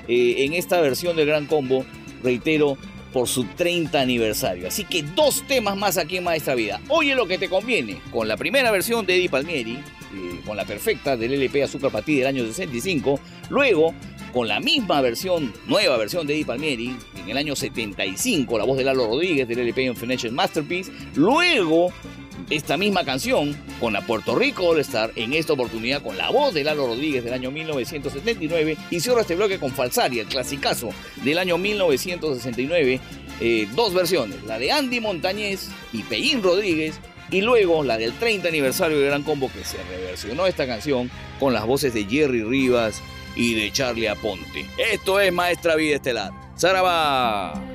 eh, 0.08 0.38
en 0.40 0.54
esta 0.54 0.82
versión 0.82 1.16
del 1.16 1.28
Gran 1.28 1.46
Combo, 1.46 1.86
reitero, 2.24 2.76
por 3.14 3.28
su 3.28 3.44
30 3.44 4.02
aniversario. 4.02 4.68
Así 4.68 4.84
que 4.84 5.04
dos 5.04 5.44
temas 5.48 5.78
más 5.78 5.98
aquí 5.98 6.18
en 6.18 6.24
Maestra 6.24 6.56
Vida. 6.56 6.82
Oye 6.90 7.14
lo 7.14 7.28
que 7.28 7.38
te 7.38 7.48
conviene, 7.48 8.02
con 8.12 8.28
la 8.28 8.36
primera 8.36 8.72
versión 8.72 9.06
de 9.06 9.16
Eddie 9.16 9.30
Palmieri, 9.30 9.74
eh, 9.74 10.42
con 10.44 10.58
la 10.58 10.66
perfecta 10.66 11.16
del 11.16 11.34
LP 11.34 11.64
Azúcar 11.64 11.92
para 11.92 12.04
ti 12.04 12.16
del 12.16 12.28
año 12.28 12.44
65, 12.46 13.20
luego 13.52 13.94
con 14.36 14.50
la 14.50 14.60
misma 14.60 15.00
versión, 15.00 15.54
nueva 15.66 15.96
versión 15.96 16.28
de 16.28 16.34
Eddie 16.34 16.46
Palmieri, 16.46 16.94
en 17.16 17.30
el 17.30 17.38
año 17.38 17.56
75, 17.56 18.58
la 18.58 18.66
voz 18.66 18.78
de 18.78 18.84
Lalo 18.84 19.08
Rodríguez 19.08 19.48
del 19.48 19.60
LP 19.60 19.84
Infinite 19.84 20.30
Masterpiece, 20.30 20.92
luego 21.16 21.94
esta 22.50 22.76
misma 22.76 23.06
canción 23.06 23.56
con 23.80 23.94
la 23.94 24.06
Puerto 24.06 24.36
Rico 24.36 24.66
All 24.66 24.82
Star, 24.82 25.14
en 25.16 25.32
esta 25.32 25.54
oportunidad 25.54 26.04
con 26.04 26.18
la 26.18 26.32
voz 26.32 26.54
de 26.54 26.66
Lalo 26.66 26.86
Rodríguez 26.86 27.24
del 27.24 27.34
año 27.34 27.50
1979 27.50 28.76
y 28.92 29.00
cierro 29.00 29.22
este 29.22 29.38
bloque 29.38 29.58
con 29.58 29.72
Falsaria, 29.72 30.24
el 30.24 30.28
clasicazo 30.28 30.90
del 31.24 31.38
año 31.38 31.58
1969, 31.58 33.00
eh, 33.40 33.70
dos 33.74 33.94
versiones, 33.94 34.44
la 34.44 34.60
de 34.60 34.70
Andy 34.70 35.00
Montañez 35.00 35.70
y 35.94 36.04
Pellín 36.04 36.44
Rodríguez 36.44 37.00
y 37.32 37.40
luego 37.40 37.86
la 37.86 37.98
del 37.98 38.12
30 38.12 38.50
aniversario 38.50 39.00
de 39.00 39.06
Gran 39.06 39.24
Combo 39.24 39.50
que 39.50 39.64
se 39.64 39.78
reversionó 39.84 40.46
esta 40.46 40.68
canción 40.68 41.10
con 41.40 41.54
las 41.54 41.66
voces 41.66 41.94
de 41.94 42.04
Jerry 42.04 42.44
Rivas 42.44 43.02
y 43.36 43.54
de 43.54 43.72
Charlie 43.72 44.08
Aponte. 44.08 44.66
Esto 44.78 45.20
es 45.20 45.32
Maestra 45.32 45.76
Vida 45.76 45.96
Estelar. 45.96 46.32
¡Zaraba! 46.58 47.75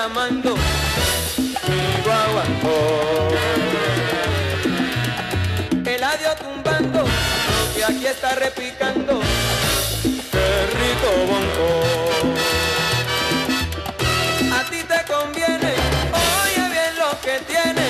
Llamando 0.00 0.54
guaguancó. 2.04 2.78
El 5.84 6.02
adiós 6.02 6.36
tumbando, 6.36 7.04
que 7.74 7.84
aquí 7.84 8.06
está 8.06 8.34
repicando. 8.34 9.20
Qué 10.32 10.46
rico 10.80 11.08
bonco. 11.30 11.68
A 14.58 14.60
ti 14.70 14.80
te 14.90 15.00
conviene, 15.12 15.72
oye 16.24 16.64
bien 16.74 16.92
lo 17.02 17.10
que 17.24 17.34
tiene 17.50 17.86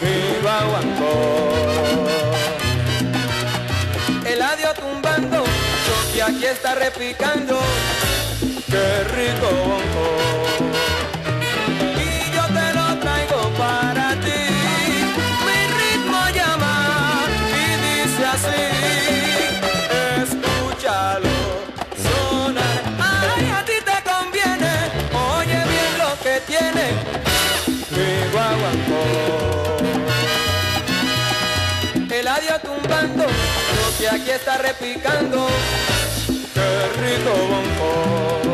mi 0.00 0.16
guaguancó. 0.40 1.12
El 4.24 4.40
adiós 4.40 4.74
tumbando, 4.74 5.44
que 6.14 6.22
aquí 6.22 6.46
está 6.46 6.74
repicando. 6.76 7.58
Qué 8.70 9.04
rico 9.16 9.48
bongo. 9.68 9.93
Que 34.04 34.10
aquí 34.10 34.30
está 34.32 34.58
repicando. 34.58 35.46
Qué 36.52 36.88
rico 37.00 37.30
bongo. 37.48 38.53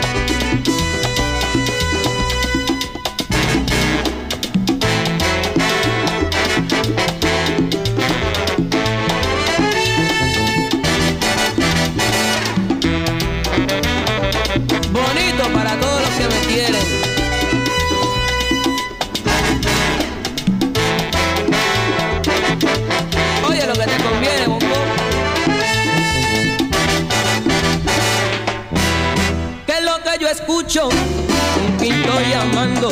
8, 30.73 30.87
un 30.87 31.77
pinto 31.77 32.13
llamando, 32.31 32.91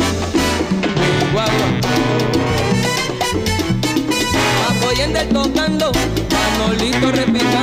guagua. 1.32 1.68
Apoyando 4.70 5.20
el 5.22 5.30
tocando, 5.30 5.92
Manolito 6.30 7.10
repita 7.10 7.59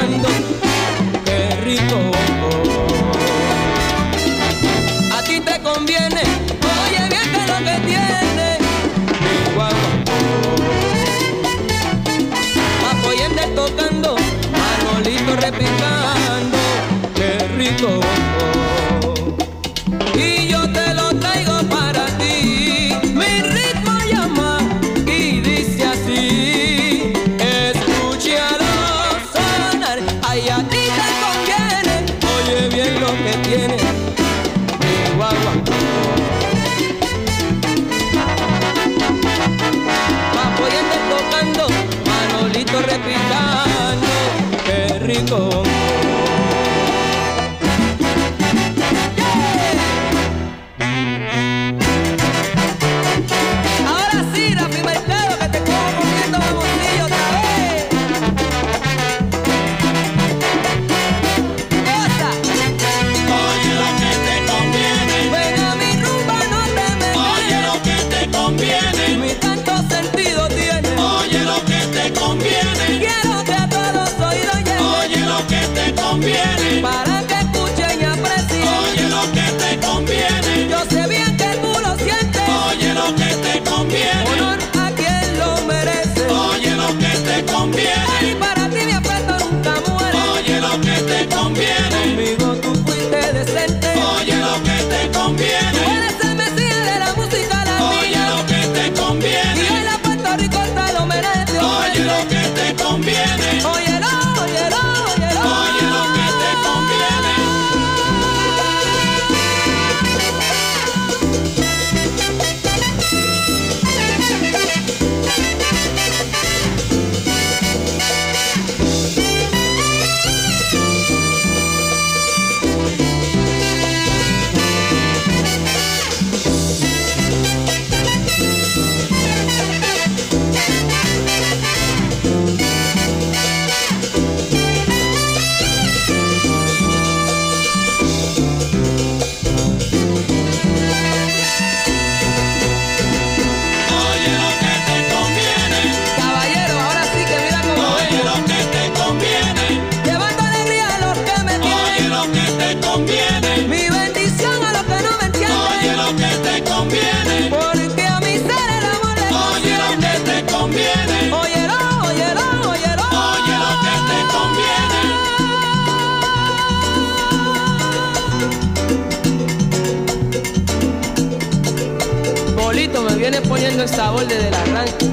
corriendo 173.77 173.85
está 173.85 174.09
a 174.09 174.11
borde 174.11 174.43
del 174.43 174.55
arranque 174.55 175.07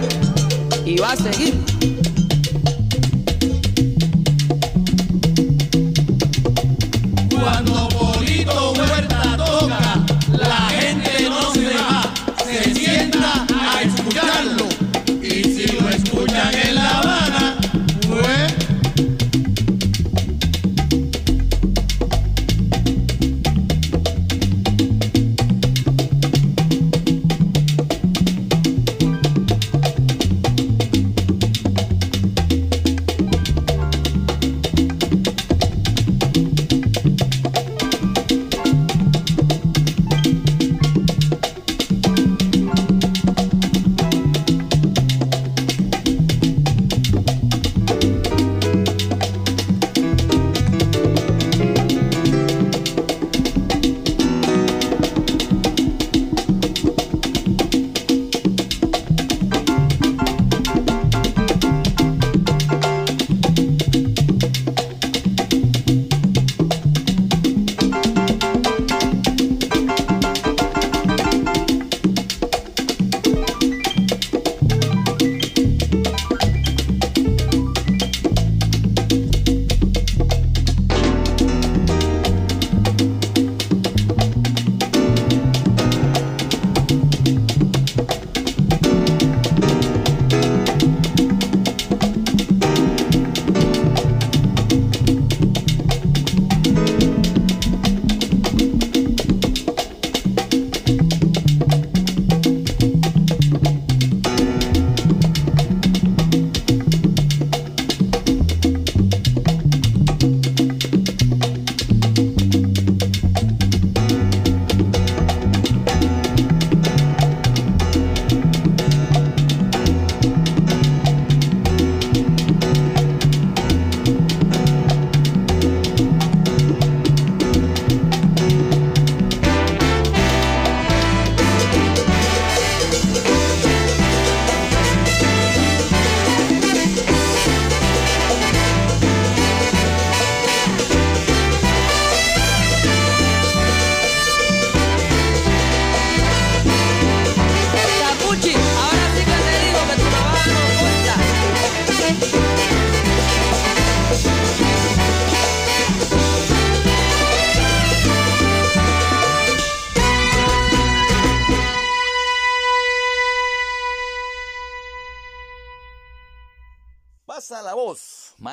y 0.85 0.97
va 0.97 1.11
a 1.11 1.17
seguir. 1.17 1.72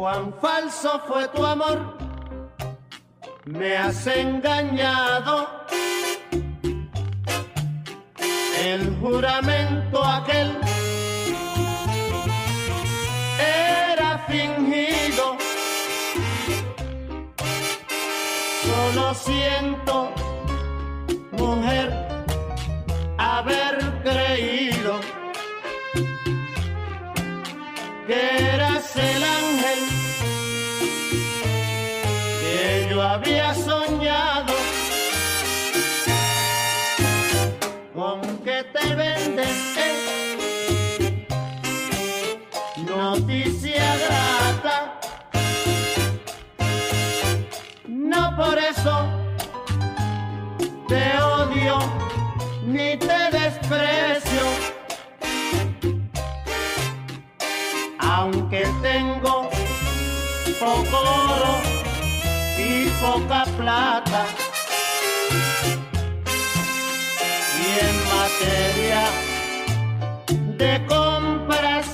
Cuán 0.00 0.32
falso 0.40 0.98
fue 1.06 1.28
tu 1.28 1.44
amor, 1.44 1.94
me 3.44 3.76
has 3.76 4.06
engañado. 4.06 5.46
El 8.64 8.96
juramento 8.98 10.02
aquel 10.02 10.56
era 13.38 14.18
fingido. 14.26 15.36
Solo 18.62 19.12
siento, 19.12 20.14
mujer, 21.32 21.92
haber 23.18 23.76
creído 24.02 24.98
que 28.06 28.49
desprecio 53.70 54.46
aunque 58.00 58.66
tengo 58.82 59.48
poco 60.58 60.98
oro 60.98 61.54
y 62.58 62.88
poca 63.00 63.44
plata. 63.56 64.26
Y 67.58 67.68
en 67.86 67.96
materia 68.16 69.04
de 70.58 70.86
compras 70.86 71.86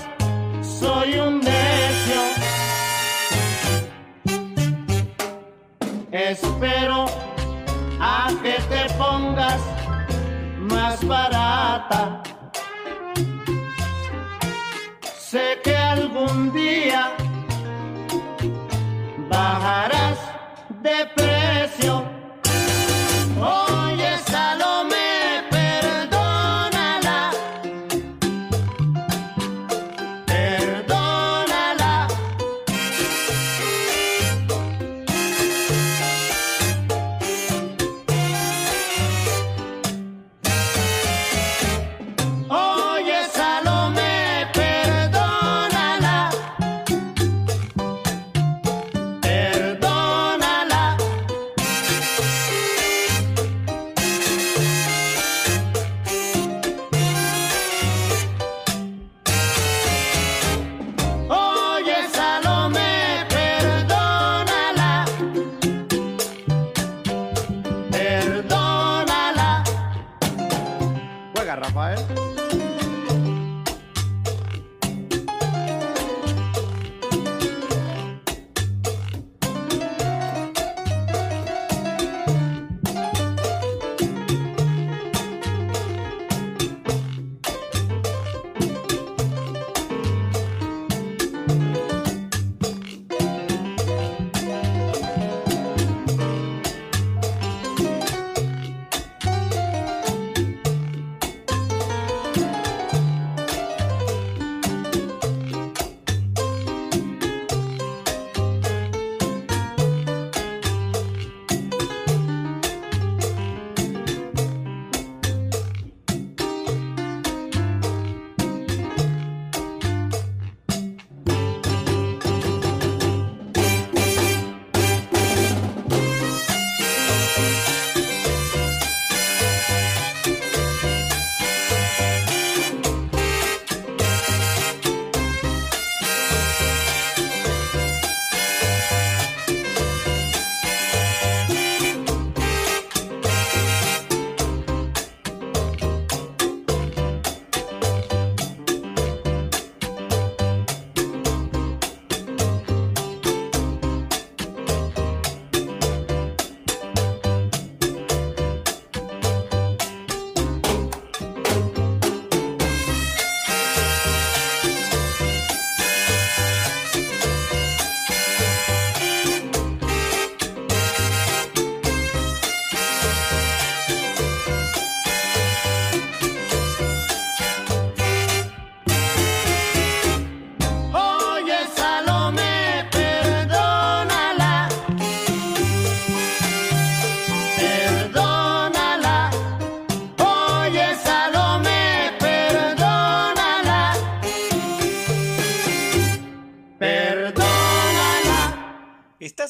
soy 0.62 1.19
un 1.19 1.40
necio. 1.40 2.23
Espero 6.11 7.05
Sé 15.18 15.60
que 15.62 15.76
algún 15.76 16.52
día 16.52 17.12
bajarás 19.28 20.18
de 20.82 21.06
precio. 21.14 22.15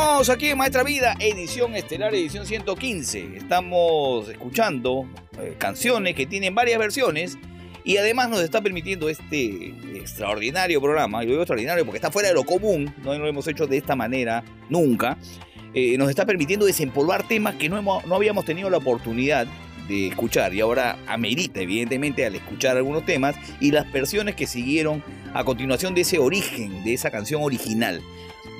Aquí 0.00 0.48
en 0.50 0.58
Maestra 0.58 0.82
Vida, 0.82 1.14
edición 1.20 1.74
estelar, 1.74 2.14
edición 2.14 2.44
115. 2.46 3.36
Estamos 3.36 4.28
escuchando 4.28 5.08
eh, 5.40 5.54
canciones 5.56 6.14
que 6.14 6.26
tienen 6.26 6.54
varias 6.54 6.78
versiones 6.78 7.38
y 7.82 7.96
además 7.96 8.28
nos 8.28 8.40
está 8.40 8.60
permitiendo 8.60 9.08
este 9.08 9.68
extraordinario 9.96 10.82
programa, 10.82 11.22
y 11.22 11.26
lo 11.26 11.32
digo 11.32 11.42
extraordinario 11.44 11.86
porque 11.86 11.96
está 11.96 12.10
fuera 12.10 12.28
de 12.28 12.34
lo 12.34 12.44
común, 12.44 12.92
no 13.02 13.14
lo 13.16 13.26
hemos 13.26 13.46
hecho 13.48 13.66
de 13.66 13.78
esta 13.78 13.96
manera 13.96 14.44
nunca, 14.68 15.16
eh, 15.72 15.96
nos 15.96 16.10
está 16.10 16.26
permitiendo 16.26 16.66
desempolvar 16.66 17.26
temas 17.26 17.54
que 17.54 17.70
no, 17.70 17.78
hemos- 17.78 18.04
no 18.04 18.16
habíamos 18.16 18.44
tenido 18.44 18.68
la 18.68 18.76
oportunidad 18.78 19.46
de 19.88 20.08
escuchar 20.08 20.52
y 20.52 20.60
ahora 20.60 20.98
amerita 21.06 21.60
evidentemente 21.62 22.26
al 22.26 22.34
escuchar 22.34 22.76
algunos 22.76 23.06
temas 23.06 23.34
y 23.60 23.70
las 23.70 23.90
versiones 23.90 24.34
que 24.34 24.46
siguieron 24.46 25.02
a 25.32 25.42
continuación 25.44 25.94
de 25.94 26.02
ese 26.02 26.18
origen, 26.18 26.84
de 26.84 26.92
esa 26.92 27.10
canción 27.10 27.42
original. 27.42 28.02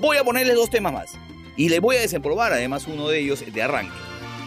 Voy 0.01 0.17
a 0.19 0.25
ponerles 0.25 0.55
dos 0.57 0.71
temas 0.71 0.93
más 0.93 1.19
y 1.57 1.69
les 1.69 1.81
voy 1.81 1.97
a 1.97 2.01
desempolvar 2.01 2.53
además 2.53 2.87
uno 2.87 3.09
de 3.09 3.21
ellos 3.21 3.45
de 3.53 3.63
arranque. 3.63 3.97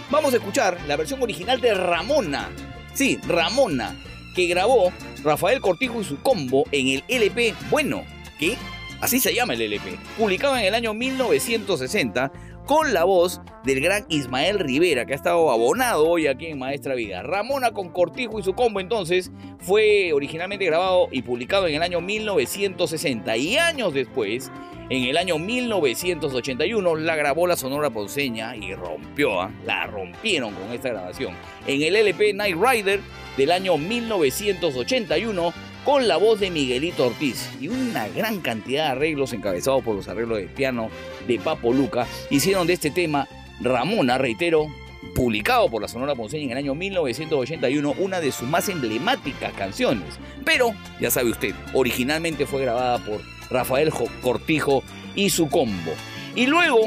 Vamos 0.10 0.34
a 0.34 0.38
escuchar 0.38 0.78
la 0.88 0.96
versión 0.96 1.22
original 1.22 1.62
de 1.62 1.74
Ramona. 1.74 2.50
Sí, 2.94 3.20
Ramona, 3.28 3.96
que 4.36 4.48
grabó 4.48 4.92
Rafael 5.24 5.62
Cortijo 5.62 6.02
y 6.02 6.04
su 6.04 6.20
combo 6.22 6.66
en 6.72 6.88
el 6.88 7.04
LP 7.08 7.54
Bueno, 7.70 8.04
que 8.40 8.58
así 9.02 9.20
se 9.20 9.34
llama 9.34 9.54
el 9.54 9.62
LP, 9.62 9.98
publicado 10.18 10.58
en 10.58 10.66
el 10.66 10.76
año 10.76 10.94
1960 10.94 12.32
con 12.70 12.94
la 12.94 13.04
voz 13.04 13.42
del 13.64 13.82
gran 13.82 14.06
Ismael 14.10 14.60
Rivera, 14.60 15.08
que 15.08 15.14
ha 15.14 15.16
estado 15.16 15.50
abonado 15.50 16.08
hoy 16.08 16.28
aquí 16.28 16.46
en 16.46 16.60
Maestra 16.60 16.94
Vida. 16.94 17.24
Ramona 17.24 17.72
con 17.72 17.90
Cortijo 17.90 18.38
y 18.38 18.44
su 18.44 18.54
combo 18.54 18.80
entonces 18.80 19.32
fue 19.58 20.14
originalmente 20.14 20.66
grabado 20.66 21.08
y 21.12 21.24
publicado 21.24 21.66
en 21.66 21.74
el 21.74 21.82
año 21.82 22.00
1960 22.00 23.36
y 23.38 23.58
años 23.58 23.92
después, 23.96 24.52
en 24.92 25.04
el 25.06 25.18
año 25.18 25.40
1981, 25.40 26.96
la 26.98 27.16
grabó 27.16 27.48
la 27.48 27.56
Sonora 27.56 27.90
Ponceña 27.90 28.56
y 28.56 28.76
rompió, 28.76 29.42
¿ah? 29.42 29.52
la 29.66 29.88
rompieron 29.88 30.54
con 30.54 30.72
esta 30.72 30.90
grabación. 30.90 31.34
En 31.66 31.82
el 31.82 31.96
LP 31.96 32.36
Night 32.36 32.56
Rider 32.56 33.00
del 33.36 33.52
año 33.52 33.80
1981 33.80 35.54
con 35.86 36.08
la 36.08 36.18
voz 36.18 36.40
de 36.40 36.52
Miguelito 36.52 37.08
Ortiz 37.08 37.50
y 37.60 37.68
una 37.68 38.08
gran 38.10 38.42
cantidad 38.42 38.86
de 38.86 38.90
arreglos 38.92 39.34
encabezados 39.34 39.84
por 39.84 39.96
los 39.96 40.08
arreglos 40.08 40.38
de 40.40 40.46
piano 40.48 40.90
de 41.28 41.40
Papo 41.40 41.74
Luca 41.74 42.06
hicieron 42.30 42.68
de 42.68 42.74
este 42.74 42.92
tema 42.92 43.28
Ramona, 43.62 44.18
reitero, 44.18 44.68
publicado 45.16 45.70
por 45.70 45.82
la 45.82 45.88
Sonora 45.88 46.16
Ponceña 46.16 46.44
en 46.46 46.52
el 46.52 46.58
año 46.58 46.76
1981, 46.76 47.96
una 47.98 48.20
de 48.20 48.32
sus 48.32 48.48
más 48.48 48.70
emblemáticas 48.70 49.52
canciones. 49.54 50.20
Pero, 50.46 50.74
ya 51.02 51.10
sabe 51.12 51.32
usted, 51.32 51.54
originalmente 51.74 52.46
fue 52.46 52.62
grabada 52.62 53.00
por 53.00 53.22
Rafael 53.50 53.90
Jo- 53.90 54.08
Cortijo 54.22 54.84
y 55.16 55.30
su 55.30 55.50
combo. 55.50 55.92
Y 56.36 56.46
luego 56.46 56.82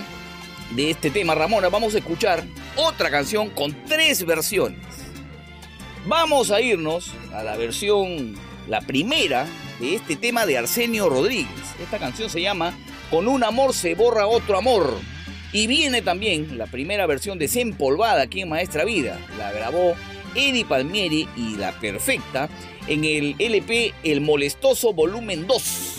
de 0.77 0.91
este 0.91 1.11
tema, 1.11 1.35
Ramona, 1.35 1.69
vamos 1.69 1.95
a 1.95 1.99
escuchar 1.99 2.45
otra 2.77 3.11
canción 3.11 3.51
con 3.51 3.75
tres 3.87 4.25
versiones. 4.25 4.79
Vamos 6.07 6.51
a 6.51 6.61
irnos 6.61 7.13
a 7.35 7.43
la 7.43 7.57
versión, 7.57 8.35
la 8.69 8.81
primera 8.81 9.47
de 9.81 9.95
este 9.95 10.17
tema 10.17 10.45
de 10.47 10.59
Arsenio 10.59 11.09
Rodríguez. 11.09 11.49
Esta 11.81 11.99
canción 11.99 12.29
se 12.31 12.43
llama 12.43 12.75
Con 13.11 13.29
un 13.29 13.45
amor 13.45 13.75
se 13.75 13.95
borra 13.95 14.27
otro 14.27 14.57
amor. 14.57 14.99
Y 15.53 15.67
viene 15.67 16.03
también 16.03 16.57
la 16.57 16.67
primera 16.67 17.07
versión 17.07 17.39
desempolvada 17.39 18.23
aquí 18.23 18.41
en 18.41 18.49
Maestra 18.49 18.85
Vida. 18.85 19.19
La 19.37 19.53
grabó 19.53 19.95
Eddie 20.35 20.65
Palmieri 20.65 21.29
y 21.37 21.57
La 21.57 21.73
Perfecta 21.73 22.49
en 22.87 23.05
el 23.05 23.37
LP 23.39 23.93
El 24.03 24.23
Molestoso 24.23 24.95
Volumen 24.95 25.47
2 25.47 25.93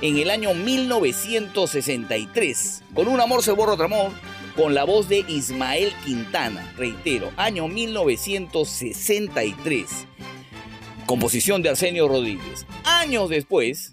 en 0.00 0.16
el 0.18 0.30
año 0.30 0.54
1963. 0.54 2.82
Con 2.94 3.08
un 3.08 3.20
amor 3.20 3.42
se 3.42 3.52
borra 3.52 3.74
otro 3.74 3.84
amor 3.86 4.12
con 4.56 4.74
la 4.74 4.84
voz 4.84 5.08
de 5.08 5.24
Ismael 5.26 5.92
Quintana, 6.04 6.72
reitero, 6.76 7.32
año 7.36 7.66
1963. 7.68 10.06
Composición 11.06 11.62
de 11.62 11.70
Arsenio 11.70 12.08
Rodríguez. 12.08 12.66
Años 12.84 13.28
después, 13.28 13.92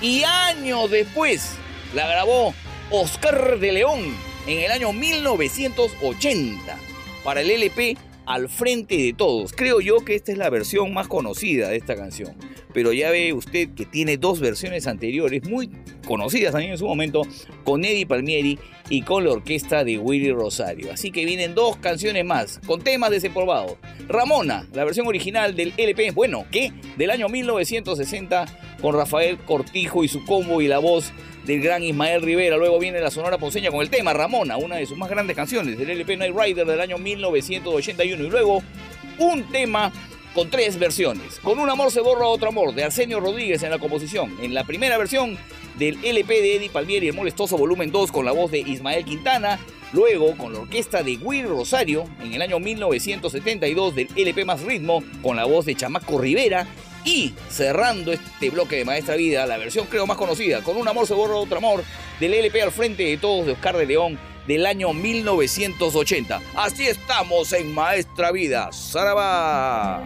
Y 0.00 0.22
años 0.22 0.88
después 0.90 1.56
la 1.94 2.06
grabó 2.06 2.54
Oscar 2.90 3.58
de 3.58 3.72
León 3.72 4.14
en 4.48 4.60
el 4.60 4.72
año 4.72 4.92
1980 4.94 6.78
para 7.22 7.42
el 7.42 7.50
LP 7.50 7.98
Al 8.24 8.48
frente 8.48 8.96
de 8.96 9.12
todos. 9.12 9.52
Creo 9.52 9.80
yo 9.80 10.04
que 10.04 10.14
esta 10.14 10.32
es 10.32 10.38
la 10.38 10.50
versión 10.50 10.92
más 10.92 11.06
conocida 11.08 11.68
de 11.68 11.76
esta 11.76 11.96
canción. 11.96 12.34
Pero 12.74 12.92
ya 12.92 13.10
ve 13.10 13.32
usted 13.32 13.70
que 13.70 13.86
tiene 13.86 14.18
dos 14.18 14.40
versiones 14.40 14.86
anteriores 14.86 15.48
muy 15.48 15.70
conocidas 16.06 16.52
también 16.52 16.72
en 16.72 16.78
su 16.78 16.86
momento 16.86 17.22
con 17.64 17.84
Eddie 17.84 18.06
Palmieri 18.06 18.58
y 18.90 19.02
con 19.02 19.24
la 19.24 19.32
orquesta 19.32 19.84
de 19.84 19.98
Willy 19.98 20.32
Rosario. 20.32 20.92
Así 20.92 21.10
que 21.10 21.24
vienen 21.24 21.54
dos 21.54 21.76
canciones 21.76 22.24
más 22.24 22.60
con 22.66 22.82
temas 22.82 23.10
desempolvados. 23.10 23.76
Ramona, 24.08 24.66
la 24.72 24.84
versión 24.84 25.06
original 25.06 25.56
del 25.56 25.72
LP, 25.76 26.10
bueno, 26.10 26.46
¿qué? 26.50 26.72
Del 26.96 27.10
año 27.10 27.28
1960 27.28 28.44
con 28.80 28.94
Rafael 28.94 29.38
Cortijo 29.38 30.04
y 30.04 30.08
su 30.08 30.24
combo 30.24 30.60
y 30.60 30.68
la 30.68 30.78
voz 30.78 31.12
del 31.48 31.62
gran 31.62 31.82
Ismael 31.82 32.20
Rivera. 32.20 32.58
Luego 32.58 32.78
viene 32.78 33.00
la 33.00 33.10
Sonora 33.10 33.38
Ponceña 33.38 33.70
con 33.70 33.80
el 33.80 33.88
tema 33.88 34.12
Ramona, 34.12 34.58
una 34.58 34.76
de 34.76 34.84
sus 34.84 34.98
más 34.98 35.08
grandes 35.08 35.34
canciones 35.34 35.78
del 35.78 35.88
LP 35.88 36.18
Night 36.18 36.34
Rider 36.36 36.66
del 36.66 36.78
año 36.78 36.98
1981. 36.98 38.22
Y 38.22 38.28
luego 38.28 38.62
un 39.18 39.50
tema 39.50 39.90
con 40.34 40.50
tres 40.50 40.78
versiones. 40.78 41.40
Con 41.42 41.58
un 41.58 41.70
amor 41.70 41.90
se 41.90 42.02
borra 42.02 42.26
otro 42.26 42.50
amor 42.50 42.74
de 42.74 42.84
Arsenio 42.84 43.18
Rodríguez 43.18 43.62
en 43.62 43.70
la 43.70 43.78
composición. 43.78 44.36
En 44.42 44.52
la 44.52 44.64
primera 44.64 44.98
versión 44.98 45.38
del 45.78 45.98
LP 46.04 46.28
de 46.28 46.56
Eddie 46.56 46.70
Palmieri, 46.70 47.08
el 47.08 47.14
molestoso 47.14 47.56
volumen 47.56 47.90
2 47.90 48.12
con 48.12 48.26
la 48.26 48.32
voz 48.32 48.50
de 48.50 48.58
Ismael 48.58 49.06
Quintana. 49.06 49.58
Luego 49.94 50.36
con 50.36 50.52
la 50.52 50.58
orquesta 50.58 51.02
de 51.02 51.16
Will 51.16 51.48
Rosario 51.48 52.04
en 52.22 52.34
el 52.34 52.42
año 52.42 52.60
1972 52.60 53.94
del 53.94 54.08
LP 54.14 54.44
Más 54.44 54.60
Ritmo 54.60 55.02
con 55.22 55.34
la 55.34 55.46
voz 55.46 55.64
de 55.64 55.74
Chamaco 55.74 56.18
Rivera. 56.18 56.66
Y 57.04 57.34
cerrando 57.48 58.12
este 58.12 58.50
bloque 58.50 58.76
de 58.76 58.84
Maestra 58.84 59.16
Vida, 59.16 59.46
la 59.46 59.56
versión 59.56 59.86
creo 59.86 60.06
más 60.06 60.16
conocida, 60.16 60.62
con 60.62 60.76
un 60.76 60.88
amor 60.88 61.06
se 61.06 61.14
borra 61.14 61.36
otro 61.36 61.58
amor, 61.58 61.84
del 62.20 62.34
LP 62.34 62.62
al 62.62 62.72
frente 62.72 63.04
de 63.04 63.16
todos 63.16 63.46
de 63.46 63.52
Oscar 63.52 63.76
de 63.76 63.86
León 63.86 64.18
del 64.46 64.66
año 64.66 64.92
1980. 64.92 66.40
Así 66.56 66.86
estamos 66.86 67.52
en 67.52 67.72
Maestra 67.72 68.32
Vida. 68.32 68.72
¡Saraba! 68.72 70.02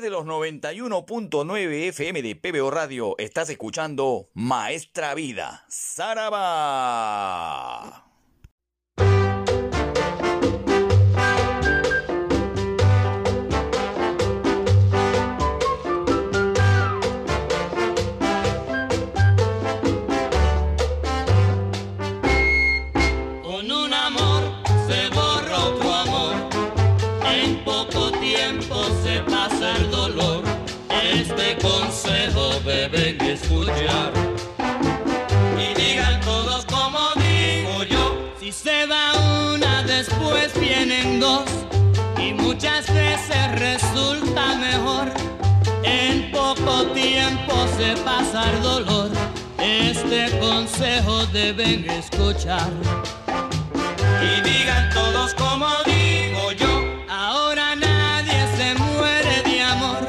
de 0.00 0.10
los 0.10 0.26
91.9 0.26 1.88
FM 1.88 2.20
de 2.22 2.36
PBO 2.36 2.70
Radio 2.70 3.14
estás 3.18 3.48
escuchando 3.48 4.28
Maestra 4.34 5.14
Vida, 5.14 5.64
Saraba. 5.68 7.55
deben 51.36 51.84
escuchar. 51.90 52.70
Y 54.22 54.40
digan 54.40 54.88
todos 54.94 55.34
como 55.34 55.68
digo 55.84 56.52
yo. 56.52 57.04
Ahora 57.10 57.76
nadie 57.76 58.40
se 58.56 58.74
muere 58.74 59.42
de 59.44 59.60
amor. 59.60 60.02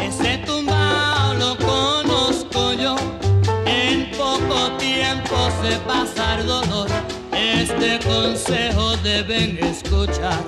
Ese 0.00 0.38
tumbao 0.38 1.34
lo 1.34 1.56
conozco 1.56 2.72
yo. 2.72 2.96
En 3.64 4.10
poco 4.10 4.72
tiempo 4.78 5.36
se 5.62 5.76
pasa 5.86 6.40
el 6.40 6.46
dolor. 6.48 6.88
Este 7.32 8.00
consejo 8.00 8.96
deben 9.04 9.56
escuchar. 9.62 10.42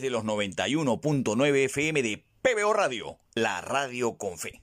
de 0.00 0.10
los 0.10 0.24
91.9 0.24 1.64
FM 1.64 2.02
de 2.02 2.24
PBO 2.42 2.72
Radio, 2.72 3.18
la 3.34 3.60
radio 3.60 4.16
con 4.16 4.38
fe. 4.38 4.62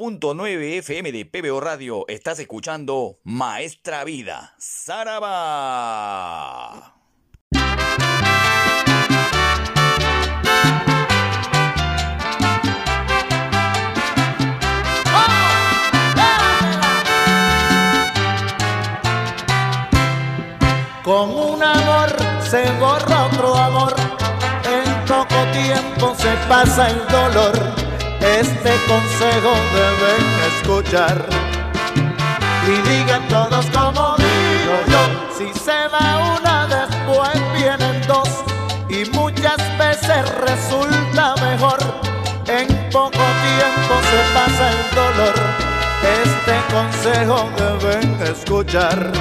101.9 0.00 0.78
FM 0.78 1.12
de 1.12 1.26
PBO 1.26 1.60
Radio. 1.60 2.06
Estás 2.08 2.38
escuchando 2.38 3.18
Maestra 3.22 4.02
Vida, 4.04 4.54
Saraba. 4.56 4.94
Con 21.04 21.28
un 21.28 21.62
amor 21.62 22.08
se 22.48 22.70
borra 22.80 23.26
otro 23.26 23.54
amor, 23.54 23.94
en 24.64 25.04
poco 25.04 25.44
tiempo 25.52 26.14
se 26.16 26.34
pasa 26.48 26.88
el 26.88 27.06
dolor. 27.08 27.89
Este 28.20 28.72
consejo 28.86 29.52
deben 29.72 30.24
escuchar 30.52 31.26
y 32.66 32.88
digan 32.88 33.26
todos 33.28 33.66
como 33.66 34.14
digo 34.16 34.76
yo. 34.88 35.34
Si 35.36 35.58
se 35.58 35.88
va 35.88 36.36
una, 36.38 36.66
después 36.66 37.40
vienen 37.54 38.00
dos 38.06 38.28
y 38.88 39.08
muchas 39.16 39.58
veces 39.78 40.28
resulta 40.38 41.34
mejor. 41.36 41.78
En 42.46 42.68
poco 42.90 43.10
tiempo 43.10 43.94
se 44.10 44.20
pasa 44.34 44.70
el 44.70 44.94
dolor. 44.94 45.34
Este 46.22 46.54
consejo 46.74 47.48
deben 47.56 48.20
escuchar 48.22 49.12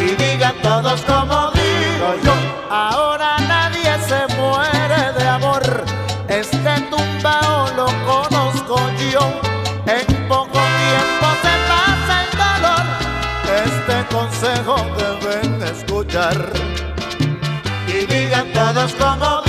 y 0.00 0.14
digan 0.16 0.54
todos 0.62 1.00
como 1.02 1.50
digo 1.52 2.14
yo. 2.24 2.34
Ahora 2.68 3.36
nadie 3.46 3.96
se 4.08 4.26
muere 4.36 4.69
En 9.12 10.28
poco 10.28 10.52
tiempo 10.52 11.26
se 11.42 11.54
pasa 11.68 12.22
el 12.22 12.30
dolor. 12.38 12.84
Este 13.64 14.14
consejo 14.14 14.76
deben 14.96 15.62
escuchar. 15.62 16.52
Y 17.88 18.06
digan 18.06 18.52
todos 18.52 18.94
como 18.94 19.39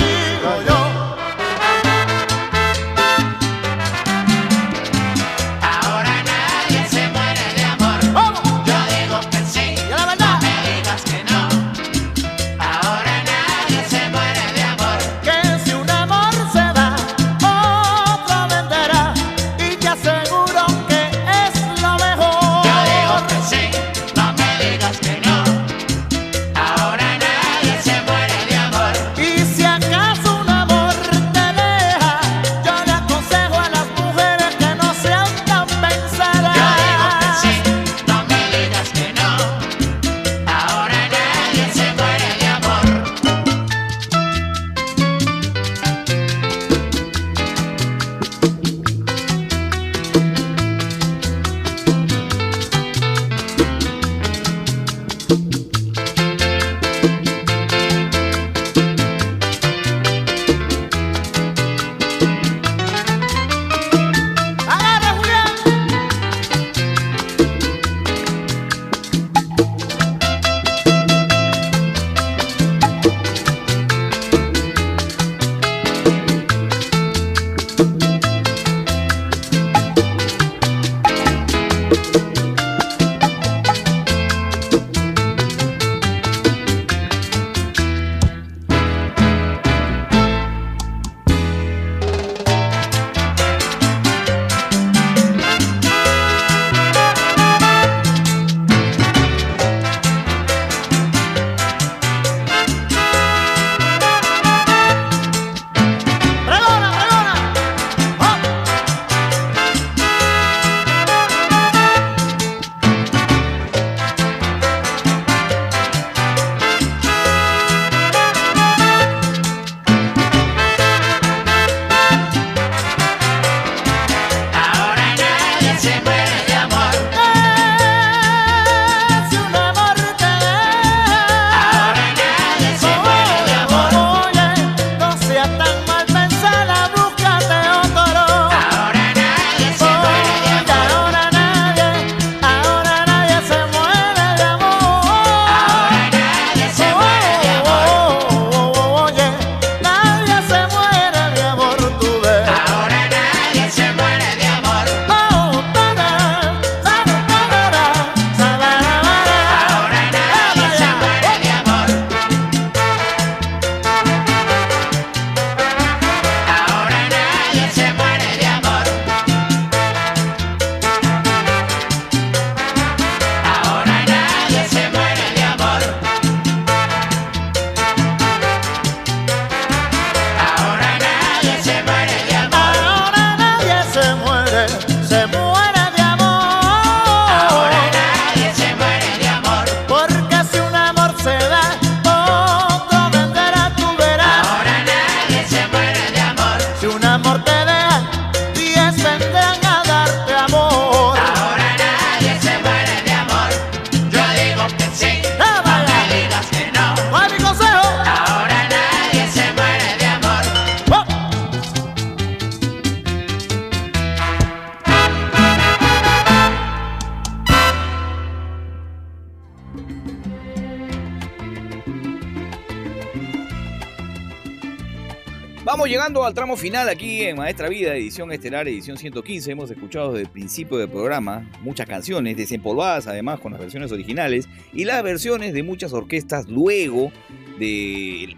final 226.62 226.88
aquí 226.88 227.22
en 227.24 227.38
Maestra 227.38 227.68
Vida, 227.68 227.92
edición 227.96 228.30
estelar, 228.30 228.68
edición 228.68 228.96
115. 228.96 229.50
Hemos 229.50 229.68
escuchado 229.68 230.12
desde 230.12 230.26
el 230.26 230.30
principio 230.30 230.78
del 230.78 230.88
programa 230.88 231.50
muchas 231.60 231.88
canciones 231.88 232.36
desempolvadas, 232.36 233.08
además 233.08 233.40
con 233.40 233.50
las 233.50 233.60
versiones 233.60 233.90
originales 233.90 234.48
y 234.72 234.84
las 234.84 235.02
versiones 235.02 235.54
de 235.54 235.64
muchas 235.64 235.92
orquestas 235.92 236.48
luego 236.48 237.10
de, 237.58 238.36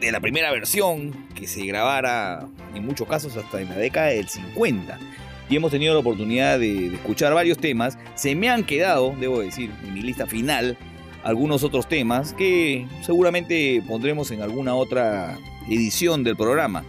de 0.00 0.12
la 0.12 0.20
primera 0.20 0.52
versión 0.52 1.26
que 1.34 1.48
se 1.48 1.66
grabara 1.66 2.46
en 2.76 2.86
muchos 2.86 3.08
casos 3.08 3.36
hasta 3.36 3.60
en 3.60 3.68
la 3.68 3.76
década 3.76 4.06
del 4.06 4.28
50. 4.28 4.96
Y 5.50 5.56
hemos 5.56 5.72
tenido 5.72 5.94
la 5.94 6.00
oportunidad 6.00 6.60
de, 6.60 6.90
de 6.90 6.94
escuchar 6.94 7.34
varios 7.34 7.58
temas. 7.58 7.98
Se 8.14 8.36
me 8.36 8.50
han 8.50 8.62
quedado, 8.62 9.16
debo 9.18 9.40
decir, 9.40 9.72
en 9.82 9.94
mi 9.94 10.00
lista 10.00 10.26
final 10.28 10.78
algunos 11.24 11.64
otros 11.64 11.88
temas 11.88 12.34
que 12.34 12.86
seguramente 13.02 13.82
pondremos 13.88 14.30
en 14.30 14.42
alguna 14.42 14.76
otra 14.76 15.36
edición 15.68 16.22
del 16.22 16.36
programa. 16.36 16.84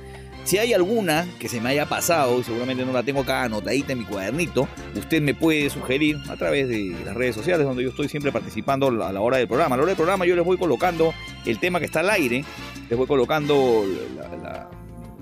Si 0.46 0.60
hay 0.60 0.74
alguna 0.74 1.28
que 1.40 1.50
se 1.50 1.60
me 1.60 1.70
haya 1.70 1.88
pasado, 1.88 2.40
y 2.40 2.44
seguramente 2.44 2.86
no 2.86 2.94
la 2.94 3.02
tengo 3.02 3.22
acá 3.22 3.44
anotadita 3.44 3.94
en 3.94 4.00
mi 4.00 4.06
cuadernito, 4.06 4.68
usted 4.96 5.20
me 5.20 5.34
puede 5.34 5.72
sugerir 5.72 6.18
a 6.30 6.36
través 6.36 6.70
de 6.70 6.96
las 7.04 7.16
redes 7.16 7.34
sociales 7.34 7.66
donde 7.66 7.82
yo 7.82 7.90
estoy 7.90 8.08
siempre 8.10 8.32
participando 8.32 8.90
a 9.04 9.12
la 9.12 9.22
hora 9.22 9.38
del 9.38 9.48
programa. 9.48 9.74
A 9.74 9.78
la 9.78 9.84
hora 9.84 9.90
del 9.90 9.98
programa 9.98 10.24
yo 10.28 10.36
les 10.36 10.46
voy 10.46 10.58
colocando 10.58 11.16
el 11.48 11.58
tema 11.58 11.80
que 11.80 11.88
está 11.88 12.02
al 12.02 12.12
aire, 12.12 12.46
les 12.88 12.96
voy 12.96 13.08
colocando 13.08 13.84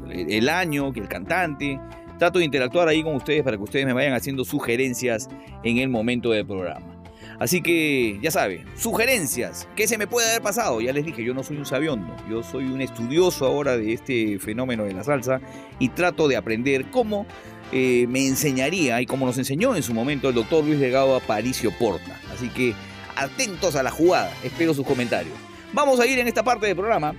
el 0.09 0.49
año, 0.49 0.91
que 0.91 0.99
el 0.99 1.07
cantante. 1.07 1.79
Trato 2.19 2.39
de 2.39 2.45
interactuar 2.45 2.89
ahí 2.89 3.01
con 3.01 3.15
ustedes 3.15 3.43
para 3.43 3.55
que 3.55 3.63
ustedes 3.63 3.85
me 3.85 3.93
vayan 3.93 4.13
haciendo 4.13 4.43
sugerencias 4.43 5.29
en 5.63 5.77
el 5.77 5.87
momento 5.87 6.31
del 6.31 6.45
programa. 6.45 6.92
Así 7.39 7.61
que, 7.61 8.19
ya 8.21 8.31
sabe, 8.31 8.65
sugerencias, 8.77 9.67
¿qué 9.75 9.87
se 9.87 9.97
me 9.97 10.07
puede 10.07 10.29
haber 10.29 10.41
pasado? 10.41 10.81
Ya 10.81 10.93
les 10.93 11.05
dije, 11.05 11.23
yo 11.23 11.33
no 11.33 11.43
soy 11.43 11.57
un 11.57 11.65
sabiondo, 11.65 12.15
yo 12.29 12.43
soy 12.43 12.65
un 12.65 12.81
estudioso 12.81 13.45
ahora 13.45 13.77
de 13.77 13.93
este 13.93 14.39
fenómeno 14.39 14.83
de 14.83 14.93
la 14.93 15.03
salsa 15.03 15.41
y 15.79 15.89
trato 15.89 16.27
de 16.27 16.37
aprender 16.37 16.85
cómo 16.91 17.25
eh, 17.71 18.05
me 18.07 18.27
enseñaría 18.27 19.01
y 19.01 19.05
cómo 19.05 19.25
nos 19.25 19.37
enseñó 19.37 19.75
en 19.75 19.83
su 19.83 19.93
momento 19.93 20.29
el 20.29 20.35
doctor 20.35 20.63
Luis 20.63 20.79
Delgado 20.79 21.15
Aparicio 21.15 21.71
Porta. 21.77 22.19
Así 22.33 22.49
que, 22.49 22.73
atentos 23.15 23.75
a 23.75 23.83
la 23.83 23.91
jugada, 23.91 24.31
espero 24.43 24.73
sus 24.73 24.85
comentarios. 24.85 25.33
Vamos 25.73 25.99
a 25.99 26.05
ir 26.05 26.19
en 26.19 26.27
esta 26.27 26.43
parte 26.43 26.67
del 26.67 26.75
programa 26.75 27.15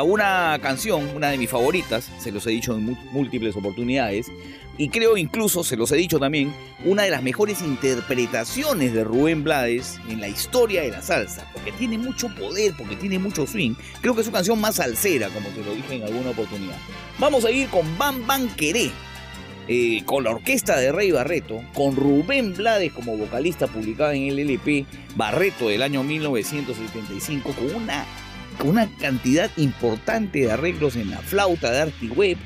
una 0.00 0.58
canción, 0.62 1.10
una 1.14 1.28
de 1.28 1.38
mis 1.38 1.50
favoritas, 1.50 2.10
se 2.18 2.32
los 2.32 2.46
he 2.46 2.50
dicho 2.50 2.74
en 2.74 2.96
múltiples 3.12 3.54
oportunidades, 3.56 4.30
y 4.78 4.88
creo 4.88 5.18
incluso, 5.18 5.64
se 5.64 5.76
los 5.76 5.92
he 5.92 5.96
dicho 5.96 6.18
también, 6.18 6.54
una 6.84 7.02
de 7.02 7.10
las 7.10 7.22
mejores 7.22 7.60
interpretaciones 7.60 8.94
de 8.94 9.04
Rubén 9.04 9.44
Blades 9.44 10.00
en 10.08 10.20
la 10.20 10.28
historia 10.28 10.82
de 10.82 10.90
la 10.90 11.02
salsa, 11.02 11.46
porque 11.52 11.72
tiene 11.72 11.98
mucho 11.98 12.34
poder, 12.34 12.72
porque 12.78 12.96
tiene 12.96 13.18
mucho 13.18 13.46
swing. 13.46 13.74
Creo 14.00 14.14
que 14.14 14.20
es 14.22 14.26
su 14.26 14.32
canción 14.32 14.58
más 14.60 14.76
salsera, 14.76 15.28
como 15.28 15.50
te 15.50 15.62
lo 15.62 15.74
dije 15.74 15.96
en 15.96 16.04
alguna 16.04 16.30
oportunidad. 16.30 16.78
Vamos 17.18 17.44
a 17.44 17.50
ir 17.50 17.68
con 17.68 17.98
Bam 17.98 18.26
Bam 18.26 18.48
Queré, 18.56 18.90
eh, 19.68 20.02
con 20.06 20.24
la 20.24 20.30
orquesta 20.30 20.78
de 20.78 20.90
Rey 20.90 21.12
Barreto, 21.12 21.62
con 21.74 21.94
Rubén 21.94 22.54
Blades 22.54 22.92
como 22.92 23.16
vocalista 23.16 23.66
publicada 23.66 24.14
en 24.14 24.24
el 24.24 24.38
LP 24.38 24.86
Barreto 25.16 25.68
del 25.68 25.82
año 25.82 26.02
1975, 26.02 27.52
con 27.52 27.82
una, 27.82 28.06
una 28.64 28.88
cantidad 28.98 29.50
importante 29.56 30.40
de 30.40 30.52
arreglos 30.52 30.96
en 30.96 31.10
la 31.10 31.18
flauta 31.18 31.70
de 31.70 31.80
Artiweb, 31.80 32.36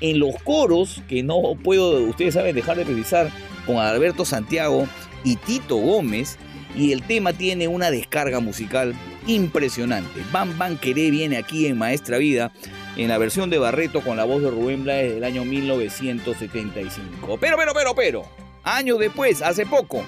en 0.00 0.18
los 0.18 0.34
coros, 0.42 1.02
que 1.08 1.22
no 1.22 1.40
puedo, 1.62 2.02
ustedes 2.04 2.34
saben, 2.34 2.54
dejar 2.54 2.76
de 2.76 2.84
precisar, 2.84 3.30
con 3.66 3.78
Alberto 3.78 4.24
Santiago 4.24 4.86
y 5.24 5.36
Tito 5.36 5.76
Gómez, 5.76 6.38
y 6.76 6.92
el 6.92 7.02
tema 7.02 7.32
tiene 7.32 7.68
una 7.68 7.90
descarga 7.90 8.40
musical 8.40 8.94
impresionante. 9.26 10.22
Bam 10.30 10.56
Bam 10.58 10.76
Queré 10.78 11.10
viene 11.10 11.38
aquí 11.38 11.66
en 11.66 11.78
Maestra 11.78 12.18
Vida, 12.18 12.52
en 12.96 13.08
la 13.08 13.18
versión 13.18 13.50
de 13.50 13.58
Barreto 13.58 14.00
con 14.02 14.16
la 14.16 14.24
voz 14.24 14.42
de 14.42 14.50
Rubén 14.50 14.84
Blades 14.84 15.14
del 15.14 15.24
año 15.24 15.44
1975. 15.44 17.38
Pero, 17.40 17.56
pero, 17.56 17.72
pero, 17.74 17.94
pero, 17.94 18.22
años 18.62 18.98
después, 18.98 19.42
hace 19.42 19.66
poco, 19.66 20.04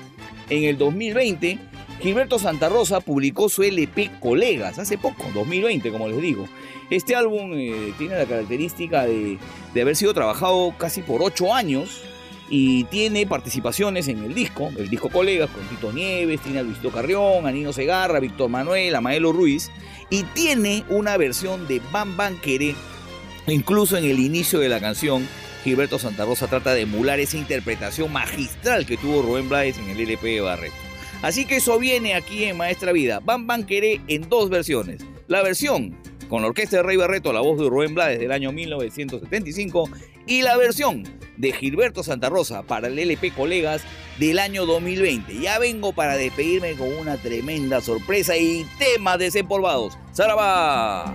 en 0.51 0.65
el 0.65 0.79
2020, 0.79 1.59
Gilberto 2.01 2.39
Santa 2.39 2.69
Rosa 2.69 3.01
publicó 3.01 3.49
su 3.49 3.65
LP 3.65 4.13
Colegas, 4.21 4.79
hace 4.79 4.99
poco, 4.99 5.27
2020, 5.35 5.91
como 5.91 6.09
les 6.09 6.21
digo. 6.23 6.49
Este 6.91 7.17
álbum 7.17 7.53
eh, 7.55 7.93
tiene 7.99 8.17
la 8.17 8.25
característica 8.25 9.05
de, 9.05 9.39
haber 9.81 9.97
sido 9.97 10.15
trabajado 10.15 10.75
casi 10.79 11.03
por 11.03 11.23
ocho 11.23 11.53
años 11.53 12.03
y 12.49 12.85
tiene 12.85 13.27
participaciones 13.27 14.07
en 14.07 14.23
el 14.23 14.33
disco, 14.33 14.71
el 14.79 14.89
disco 14.89 15.09
Colegas, 15.11 15.51
con 15.51 15.67
Tito 15.67 15.93
Nieves, 15.93 16.41
tiene 16.41 16.61
a 16.61 16.63
Luisito 16.63 16.91
Carrión, 16.91 17.47
a 17.47 17.53
Nino 17.53 17.73
Segarra, 17.73 18.21
Víctor 18.21 18.49
Manuel, 18.49 18.95
a 18.95 19.01
Maelo 19.01 19.33
Ruiz, 19.33 19.71
y 20.09 20.23
tiene 20.23 20.85
una 20.89 21.17
versión 21.17 21.67
de 21.67 21.83
Bam 21.93 22.17
Bam 22.17 22.41
Queré, 22.41 22.75
incluso 23.49 23.97
en 23.97 24.05
el 24.05 24.21
inicio 24.21 24.61
de 24.61 24.69
la 24.69 24.81
canción, 24.81 25.29
Gilberto 25.65 25.99
Santa 25.99 26.25
Rosa 26.25 26.47
trata 26.47 26.73
de 26.73 26.83
emular 26.83 27.19
esa 27.19 27.37
interpretación 27.37 28.13
magistral 28.13 28.87
que 28.87 28.97
tuvo 28.97 29.21
Rubén 29.21 29.49
Blades 29.49 29.77
en 29.79 29.91
el 29.91 30.01
LP 30.01 30.29
de 30.29 30.41
Barreto. 30.41 30.88
Así 31.23 31.45
que 31.45 31.57
eso 31.57 31.79
viene 31.79 32.15
aquí 32.15 32.45
en 32.45 32.57
Maestra 32.57 32.93
Vida. 32.93 33.21
Bam 33.21 33.47
Bam 33.47 33.65
Queré 33.65 34.01
en 34.07 34.29
dos 34.29 34.51
versiones. 34.51 35.05
La 35.27 35.43
versión 35.43 35.97
con 36.29 36.43
la 36.43 36.49
orquesta 36.49 36.77
de 36.77 36.83
Rey 36.83 36.97
Barreto, 36.97 37.33
la 37.33 37.41
voz 37.41 37.59
de 37.59 37.69
Rubén 37.69 37.95
Blades 37.95 38.21
del 38.21 38.33
año 38.33 38.53
1975, 38.53 39.89
y 40.27 40.43
la 40.43 40.57
versión 40.57 41.05
de 41.37 41.53
Gilberto 41.53 42.03
Santa 42.03 42.29
Rosa 42.29 42.63
para 42.63 42.89
el 42.89 42.99
LP 42.99 43.33
Colegas 43.33 43.83
del 44.19 44.39
año 44.39 44.67
2020. 44.67 45.41
Ya 45.41 45.59
vengo 45.59 45.93
para 45.93 46.17
despedirme 46.17 46.75
con 46.75 46.93
una 46.93 47.17
tremenda 47.17 47.81
sorpresa 47.81 48.37
y 48.37 48.67
temas 48.79 49.19
desempolvados. 49.19 49.99
¡Saraba! 50.13 51.15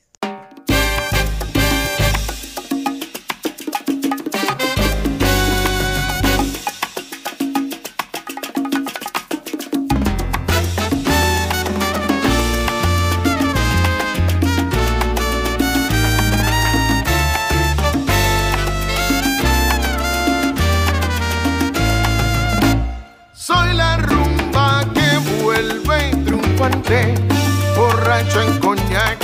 Borracho 28.21 28.41
en 28.41 28.59
coñac 28.59 29.17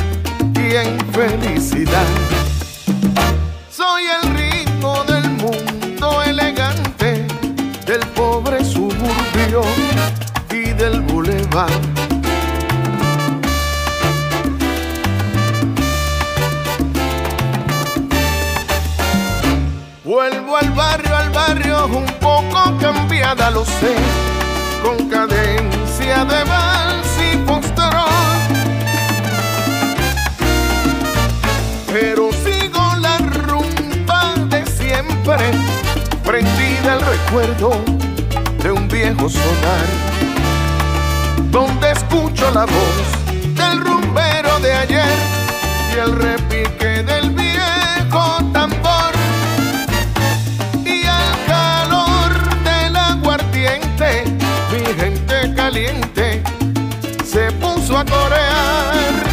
y 0.56 0.76
en 0.76 1.00
felicidad. 1.12 2.06
Soy 3.70 4.04
el 4.22 4.36
ritmo 4.36 5.04
del 5.04 5.30
mundo 5.32 6.24
elegante, 6.24 7.26
del 7.86 8.00
pobre 8.16 8.64
suburbio 8.64 9.62
y 10.52 10.74
del 10.74 11.02
bulevar. 11.02 11.70
Vuelvo 20.04 20.58
al 20.58 20.72
barrio, 20.72 21.16
al 21.16 21.30
barrio 21.30 21.86
un 21.88 22.06
poco 22.20 22.78
cambiada, 22.80 23.52
lo 23.52 23.66
sé, 23.66 23.96
con 24.82 25.10
cadencia 25.10 26.26
de 26.26 26.44
vals 26.46 27.08
y 27.22 27.38
foxtrot. 27.46 28.37
Pero 32.00 32.30
sigo 32.32 32.96
la 33.00 33.18
rumba 33.18 34.36
de 34.50 34.64
siempre, 34.68 35.38
prendida 36.24 36.94
el 36.94 37.02
recuerdo 37.02 37.72
de 38.62 38.72
un 38.72 38.88
viejo 38.88 39.28
sonar, 39.28 39.88
donde 41.50 41.94
escucho 41.94 42.52
la 42.52 42.66
voz 42.66 43.56
del 43.56 43.80
rumbero 43.82 44.60
de 44.60 44.74
ayer 44.74 45.18
y 45.96 45.98
el 45.98 46.16
repique 46.16 47.02
del 47.02 47.32
viejo 47.32 48.38
tambor 48.54 49.14
y 50.86 51.04
al 51.04 51.46
calor 51.48 52.64
del 52.64 52.96
aguardiente, 52.96 54.24
mi 54.72 54.86
gente 55.02 55.56
caliente 55.56 56.44
se 57.26 57.52
puso 57.54 57.98
a 57.98 58.06
corear. 58.06 59.27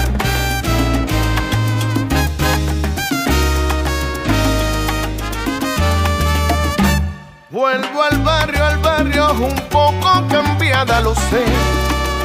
Lo 10.86 11.15
sé, 11.15 11.44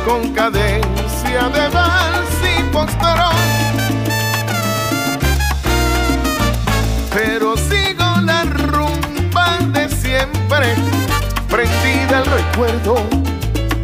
con 0.05 0.33
cadencia 0.33 1.49
de 1.53 1.69
vals 1.69 2.29
y 2.43 2.73
foxtrot. 2.73 3.39
pero 7.13 7.57
sigo 7.57 8.05
la 8.21 8.43
rumba 8.43 9.57
de 9.73 9.89
siempre, 9.89 10.75
prendida 11.49 12.19
el 12.19 12.25
recuerdo 12.25 12.95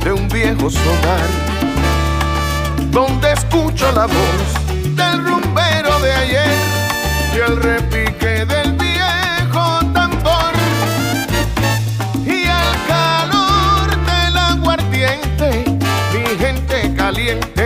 de 0.04 0.12
un 0.12 0.28
viejo 0.30 0.70
sonar, 0.70 1.28
donde 2.92 3.32
escucho 3.32 3.92
la 3.94 4.06
voz 4.06 4.96
del 4.96 5.26
rumbero 5.26 6.00
de 6.02 6.14
ayer 6.14 6.58
y 7.34 7.38
el 7.40 7.58
repique 7.62 8.46
del 8.46 8.85
gente 17.36 17.65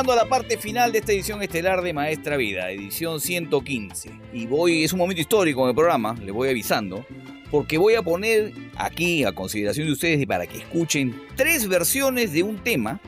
llegando 0.00 0.12
a 0.18 0.24
la 0.24 0.30
parte 0.30 0.56
final 0.56 0.92
de 0.92 1.00
esta 1.00 1.12
edición 1.12 1.42
estelar 1.42 1.82
de 1.82 1.92
Maestra 1.92 2.38
Vida, 2.38 2.70
edición 2.70 3.20
115. 3.20 4.10
Y 4.32 4.46
voy, 4.46 4.82
es 4.82 4.94
un 4.94 4.98
momento 4.98 5.20
histórico 5.20 5.62
en 5.64 5.68
el 5.68 5.74
programa, 5.74 6.16
les 6.24 6.32
voy 6.32 6.48
avisando, 6.48 7.04
porque 7.50 7.76
voy 7.76 7.96
a 7.96 8.02
poner 8.02 8.54
aquí 8.78 9.24
a 9.24 9.32
consideración 9.32 9.88
de 9.88 9.92
ustedes 9.92 10.22
y 10.22 10.24
para 10.24 10.46
que 10.46 10.56
escuchen 10.56 11.20
tres 11.36 11.68
versiones 11.68 12.32
de 12.32 12.42
un 12.42 12.56
tema. 12.56 12.98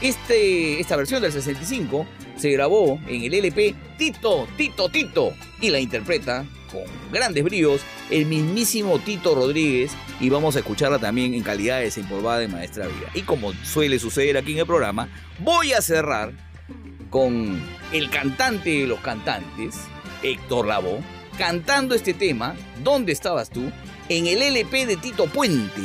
Este, 0.00 0.80
esta 0.80 0.96
versión 0.96 1.20
del 1.20 1.30
65 1.30 2.06
se 2.38 2.52
grabó 2.52 2.98
en 3.06 3.22
el 3.22 3.34
LP 3.34 3.74
Tito, 3.98 4.48
Tito, 4.56 4.88
Tito 4.88 5.34
y 5.60 5.68
la 5.68 5.78
interpreta 5.78 6.46
con 6.72 6.84
grandes 7.12 7.44
bríos 7.44 7.82
el 8.08 8.24
mismísimo 8.24 8.98
Tito 8.98 9.34
Rodríguez 9.34 9.92
y 10.20 10.30
vamos 10.30 10.56
a 10.56 10.60
escucharla 10.60 10.98
también 10.98 11.34
en 11.34 11.42
calidad 11.42 11.80
de 11.80 11.84
desempolvada 11.84 12.38
de 12.38 12.48
Maestra 12.48 12.86
Vida. 12.86 13.10
Y 13.12 13.20
como 13.24 13.52
suele 13.62 13.98
suceder 13.98 14.38
aquí 14.38 14.52
en 14.52 14.60
el 14.60 14.66
programa, 14.66 15.10
voy 15.38 15.74
a 15.74 15.82
cerrar 15.82 16.32
con 17.10 17.62
el 17.92 18.08
cantante 18.08 18.70
de 18.70 18.86
los 18.86 19.00
cantantes, 19.00 19.74
Héctor 20.24 20.66
Lavoe, 20.66 21.00
cantando 21.38 21.94
este 21.94 22.14
tema, 22.14 22.56
¿Dónde 22.82 23.12
estabas 23.12 23.50
tú? 23.50 23.70
en 24.08 24.26
el 24.26 24.42
LP 24.42 24.86
de 24.86 24.96
Tito 24.96 25.26
Puente 25.26 25.82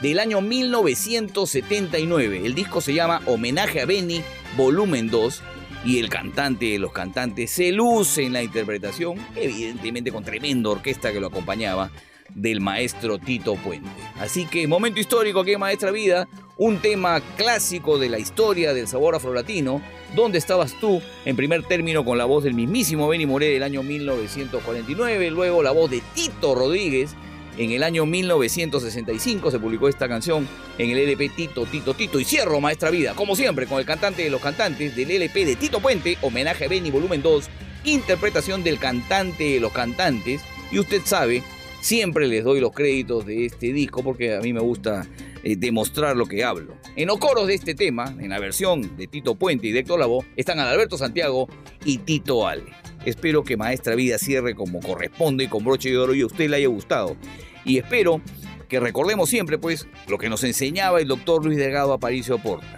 del 0.00 0.20
año 0.20 0.40
1979. 0.40 2.42
El 2.44 2.54
disco 2.54 2.80
se 2.80 2.94
llama 2.94 3.20
Homenaje 3.26 3.80
a 3.80 3.86
Benny, 3.86 4.22
volumen 4.56 5.10
2, 5.10 5.42
y 5.84 5.98
el 5.98 6.08
cantante 6.08 6.66
de 6.66 6.78
los 6.78 6.92
cantantes 6.92 7.50
se 7.50 7.72
luce 7.72 8.24
en 8.24 8.32
la 8.32 8.42
interpretación, 8.42 9.18
evidentemente 9.36 10.12
con 10.12 10.24
tremenda 10.24 10.70
orquesta 10.70 11.12
que 11.12 11.20
lo 11.20 11.26
acompañaba, 11.28 11.90
del 12.34 12.60
maestro 12.60 13.18
Tito 13.18 13.56
Puente. 13.56 13.88
Así 14.20 14.46
que 14.46 14.66
momento 14.66 15.00
histórico 15.00 15.40
aquí 15.40 15.52
en 15.52 15.60
Maestra 15.60 15.90
Vida, 15.90 16.28
un 16.56 16.78
tema 16.78 17.20
clásico 17.36 17.98
de 17.98 18.08
la 18.08 18.18
historia 18.18 18.74
del 18.74 18.88
sabor 18.88 19.14
afrolatino, 19.14 19.82
¿Dónde 20.14 20.38
estabas 20.38 20.72
tú? 20.80 21.02
En 21.24 21.36
primer 21.36 21.64
término 21.64 22.04
con 22.04 22.16
la 22.16 22.24
voz 22.24 22.42
del 22.44 22.54
mismísimo 22.54 23.08
Benny 23.08 23.26
Moré 23.26 23.48
del 23.48 23.62
año 23.62 23.82
1949, 23.82 25.30
luego 25.30 25.62
la 25.62 25.70
voz 25.70 25.90
de 25.90 26.02
Tito 26.14 26.54
Rodríguez 26.54 27.14
en 27.58 27.72
el 27.72 27.82
año 27.82 28.06
1965 28.06 29.50
se 29.50 29.58
publicó 29.58 29.88
esta 29.88 30.08
canción 30.08 30.48
en 30.78 30.90
el 30.90 30.98
LP 30.98 31.28
Tito, 31.28 31.66
Tito, 31.66 31.92
Tito 31.92 32.18
y 32.20 32.24
cierro 32.24 32.60
Maestra 32.60 32.90
Vida, 32.90 33.14
como 33.14 33.36
siempre, 33.36 33.66
con 33.66 33.80
el 33.80 33.84
cantante 33.84 34.22
de 34.22 34.30
los 34.30 34.40
cantantes 34.40 34.96
del 34.96 35.10
LP 35.10 35.44
de 35.44 35.56
Tito 35.56 35.80
Puente, 35.80 36.16
homenaje 36.22 36.64
a 36.64 36.68
Benny 36.68 36.90
volumen 36.90 37.20
2, 37.20 37.50
interpretación 37.84 38.64
del 38.64 38.78
cantante 38.78 39.44
de 39.44 39.60
los 39.60 39.72
cantantes 39.72 40.40
y 40.70 40.78
usted 40.78 41.02
sabe, 41.04 41.42
siempre 41.80 42.26
les 42.26 42.44
doy 42.44 42.60
los 42.60 42.72
créditos 42.72 43.26
de 43.26 43.46
este 43.46 43.72
disco 43.72 44.02
porque 44.02 44.34
a 44.34 44.40
mí 44.40 44.52
me 44.52 44.60
gusta 44.60 45.06
eh, 45.42 45.56
demostrar 45.56 46.16
lo 46.16 46.26
que 46.26 46.44
hablo. 46.44 46.74
En 46.96 47.08
los 47.08 47.18
coros 47.18 47.46
de 47.46 47.54
este 47.54 47.74
tema, 47.74 48.14
en 48.18 48.30
la 48.30 48.38
versión 48.38 48.96
de 48.96 49.06
Tito 49.06 49.34
Puente 49.36 49.68
y 49.68 49.72
de 49.72 49.80
Héctor 49.80 50.00
Lavoe, 50.00 50.24
están 50.36 50.58
Alberto 50.58 50.98
Santiago 50.98 51.48
y 51.84 51.98
Tito 51.98 52.46
Ale. 52.46 52.64
Espero 53.04 53.44
que 53.44 53.56
Maestra 53.56 53.94
Vida 53.94 54.18
cierre 54.18 54.54
como 54.54 54.80
corresponde 54.80 55.44
y 55.44 55.48
con 55.48 55.64
broche 55.64 55.90
de 55.90 55.98
oro 55.98 56.14
y 56.14 56.22
a 56.22 56.26
usted 56.26 56.50
le 56.50 56.56
haya 56.56 56.68
gustado. 56.68 57.16
Y 57.64 57.78
espero 57.78 58.20
que 58.68 58.80
recordemos 58.80 59.28
siempre, 59.30 59.58
pues, 59.58 59.86
lo 60.08 60.18
que 60.18 60.28
nos 60.28 60.44
enseñaba 60.44 61.00
el 61.00 61.08
doctor 61.08 61.44
Luis 61.44 61.56
Delgado 61.56 61.92
Aparicio 61.92 62.38
Porta, 62.38 62.76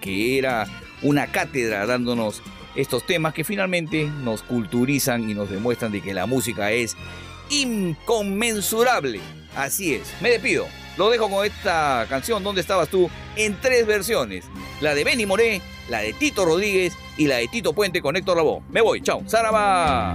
que 0.00 0.38
era 0.38 0.66
una 1.02 1.26
cátedra 1.28 1.86
dándonos 1.86 2.42
estos 2.76 3.06
temas 3.06 3.34
que 3.34 3.44
finalmente 3.44 4.10
nos 4.22 4.42
culturizan 4.42 5.28
y 5.28 5.34
nos 5.34 5.50
demuestran 5.50 5.92
de 5.92 6.00
que 6.00 6.14
la 6.14 6.26
música 6.26 6.72
es 6.72 6.96
inconmensurable. 7.52 9.20
Así 9.54 9.94
es. 9.94 10.12
Me 10.20 10.30
despido. 10.30 10.66
Lo 10.96 11.10
dejo 11.10 11.30
con 11.30 11.46
esta 11.46 12.06
canción, 12.08 12.42
¿Dónde 12.42 12.60
estabas 12.60 12.88
tú? 12.88 13.10
En 13.36 13.58
tres 13.60 13.86
versiones. 13.86 14.44
La 14.80 14.94
de 14.94 15.04
Benny 15.04 15.24
Moré, 15.24 15.62
la 15.88 16.00
de 16.00 16.12
Tito 16.12 16.44
Rodríguez 16.44 16.94
y 17.16 17.26
la 17.26 17.36
de 17.36 17.48
Tito 17.48 17.72
Puente 17.72 18.02
con 18.02 18.16
Héctor 18.16 18.36
Lavoe. 18.36 18.62
Me 18.70 18.80
voy, 18.80 19.00
chao. 19.00 19.22
¡Saraba! 19.26 20.14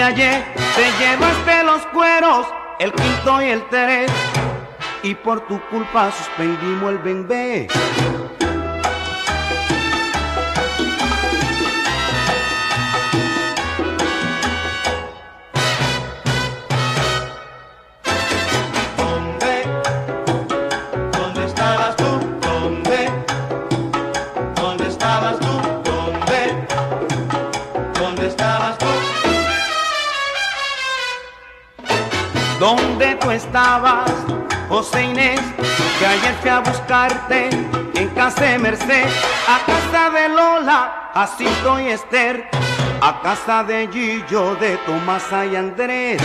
ayer 0.00 0.44
te 0.54 1.04
llevaste 1.04 1.64
los 1.64 1.86
cueros, 1.86 2.46
el 2.78 2.92
quinto 2.92 3.42
y 3.42 3.46
el 3.46 3.66
tres, 3.68 4.10
y 5.02 5.14
por 5.14 5.46
tu 5.46 5.60
culpa 5.68 6.10
suspendimos 6.10 6.90
el 6.90 6.98
bembé. 6.98 7.68
estabas, 33.36 34.10
José 34.68 35.04
Inés, 35.04 35.40
que 35.98 36.06
ayer 36.06 36.34
fui 36.40 36.50
a 36.50 36.60
buscarte 36.60 37.50
en 37.94 38.08
casa 38.08 38.44
de 38.44 38.58
Merced, 38.58 39.08
a 39.46 39.58
casa 39.66 40.10
de 40.10 40.28
Lola, 40.30 41.10
Jacinto 41.14 41.78
y 41.80 41.88
Esther, 41.88 42.48
a 43.00 43.20
casa 43.20 43.62
de 43.62 43.88
Gillo, 43.92 44.54
de 44.56 44.78
Tomás 44.78 45.24
y 45.50 45.54
Andrés. 45.54 46.22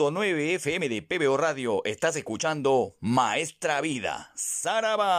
100.9 0.00 0.54
FM 0.54 0.88
de 0.88 1.02
PBO 1.02 1.36
Radio, 1.36 1.84
estás 1.84 2.16
escuchando 2.16 2.96
Maestra 3.00 3.82
Vida, 3.82 4.32
Saraba. 4.34 5.10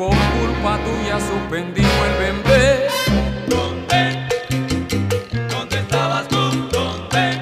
por 0.00 0.08
culpa 0.08 0.78
tuya 0.78 1.20
suspendimos 1.20 1.92
el 2.08 2.14
bebé. 2.22 2.88
¿Dónde? 3.48 4.02
¿Dónde 5.50 5.76
estabas 5.78 6.26
tú? 6.26 6.40
¿Dónde? 6.72 7.38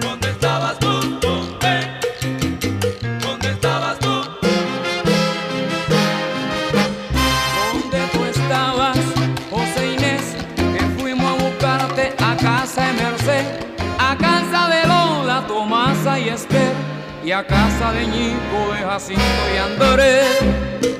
¿Dónde 0.00 0.30
estabas 0.30 0.78
tú? 0.78 0.88
¿Dónde? 1.20 1.72
¿Dónde 3.20 3.48
estabas 3.50 3.98
tú? 3.98 4.14
¿Dónde 7.74 8.00
tú 8.10 8.24
estabas, 8.24 8.96
José 9.50 9.92
Inés? 9.96 10.34
Que 10.56 10.82
fuimos 10.98 11.30
a 11.30 11.44
buscarte 11.44 12.14
a 12.24 12.36
casa 12.38 12.86
de 12.86 12.92
Merced, 13.02 13.44
a 13.98 14.16
casa 14.16 14.68
de 14.68 14.86
Lola, 14.88 15.44
Tomasa 15.46 16.18
y 16.18 16.30
Esther 16.30 16.72
y 17.22 17.32
a 17.32 17.46
casa 17.46 17.92
de 17.92 18.06
Ñico 18.06 18.72
de 18.72 18.78
Jacinto 18.78 19.42
y 19.54 19.58
Andoré. 19.58 20.97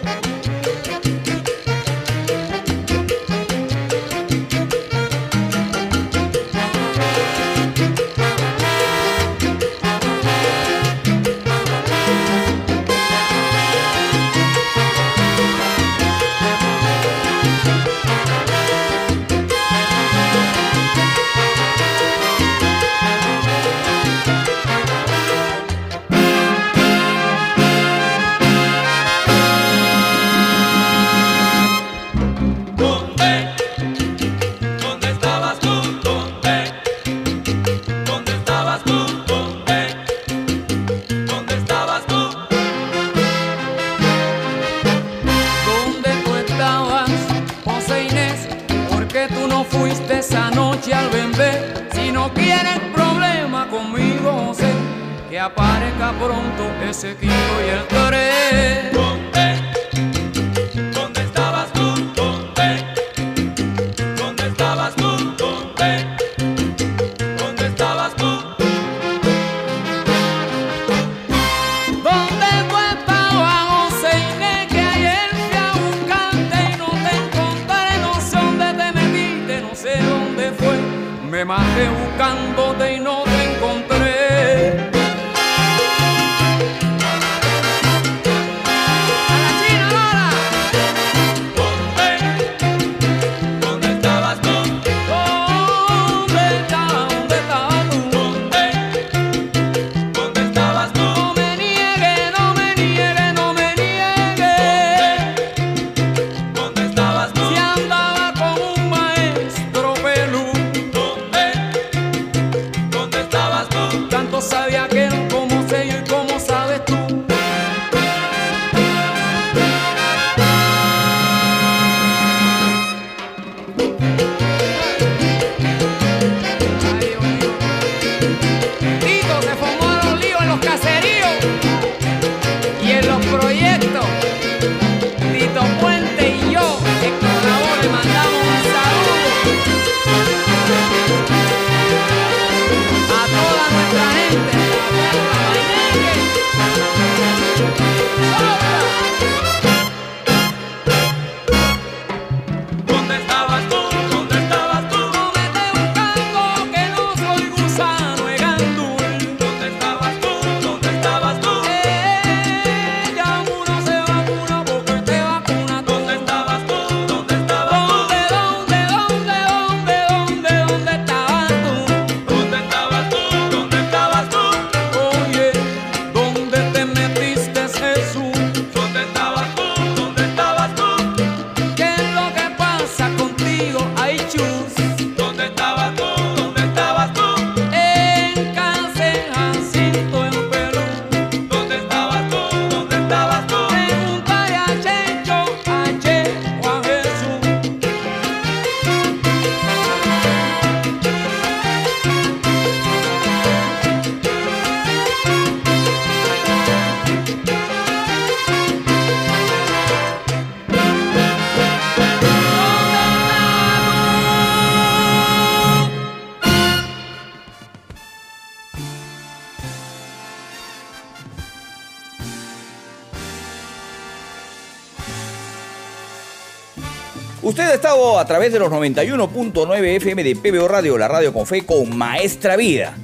Través 228.29 228.53
de 228.53 228.59
los 228.59 228.71
91.9 228.71 229.97
FM 229.97 230.23
de 230.23 230.37
PBO 230.37 230.69
Radio, 230.69 230.99
la 230.99 231.09
radio 231.09 231.33
con 231.33 231.47
fe, 231.47 231.65
con 231.65 231.97
Maestra 231.97 232.57
Vida. 232.57 232.95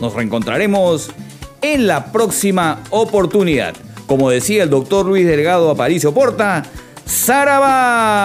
Nos 0.00 0.14
reencontraremos 0.14 1.10
en 1.60 1.88
la 1.88 2.12
próxima 2.12 2.84
oportunidad. 2.90 3.74
Como 4.06 4.30
decía 4.30 4.62
el 4.62 4.70
doctor 4.70 5.04
Luis 5.06 5.26
Delgado 5.26 5.70
Aparicio 5.70 6.14
Porta, 6.14 6.62
¡Saraba! 7.04 8.20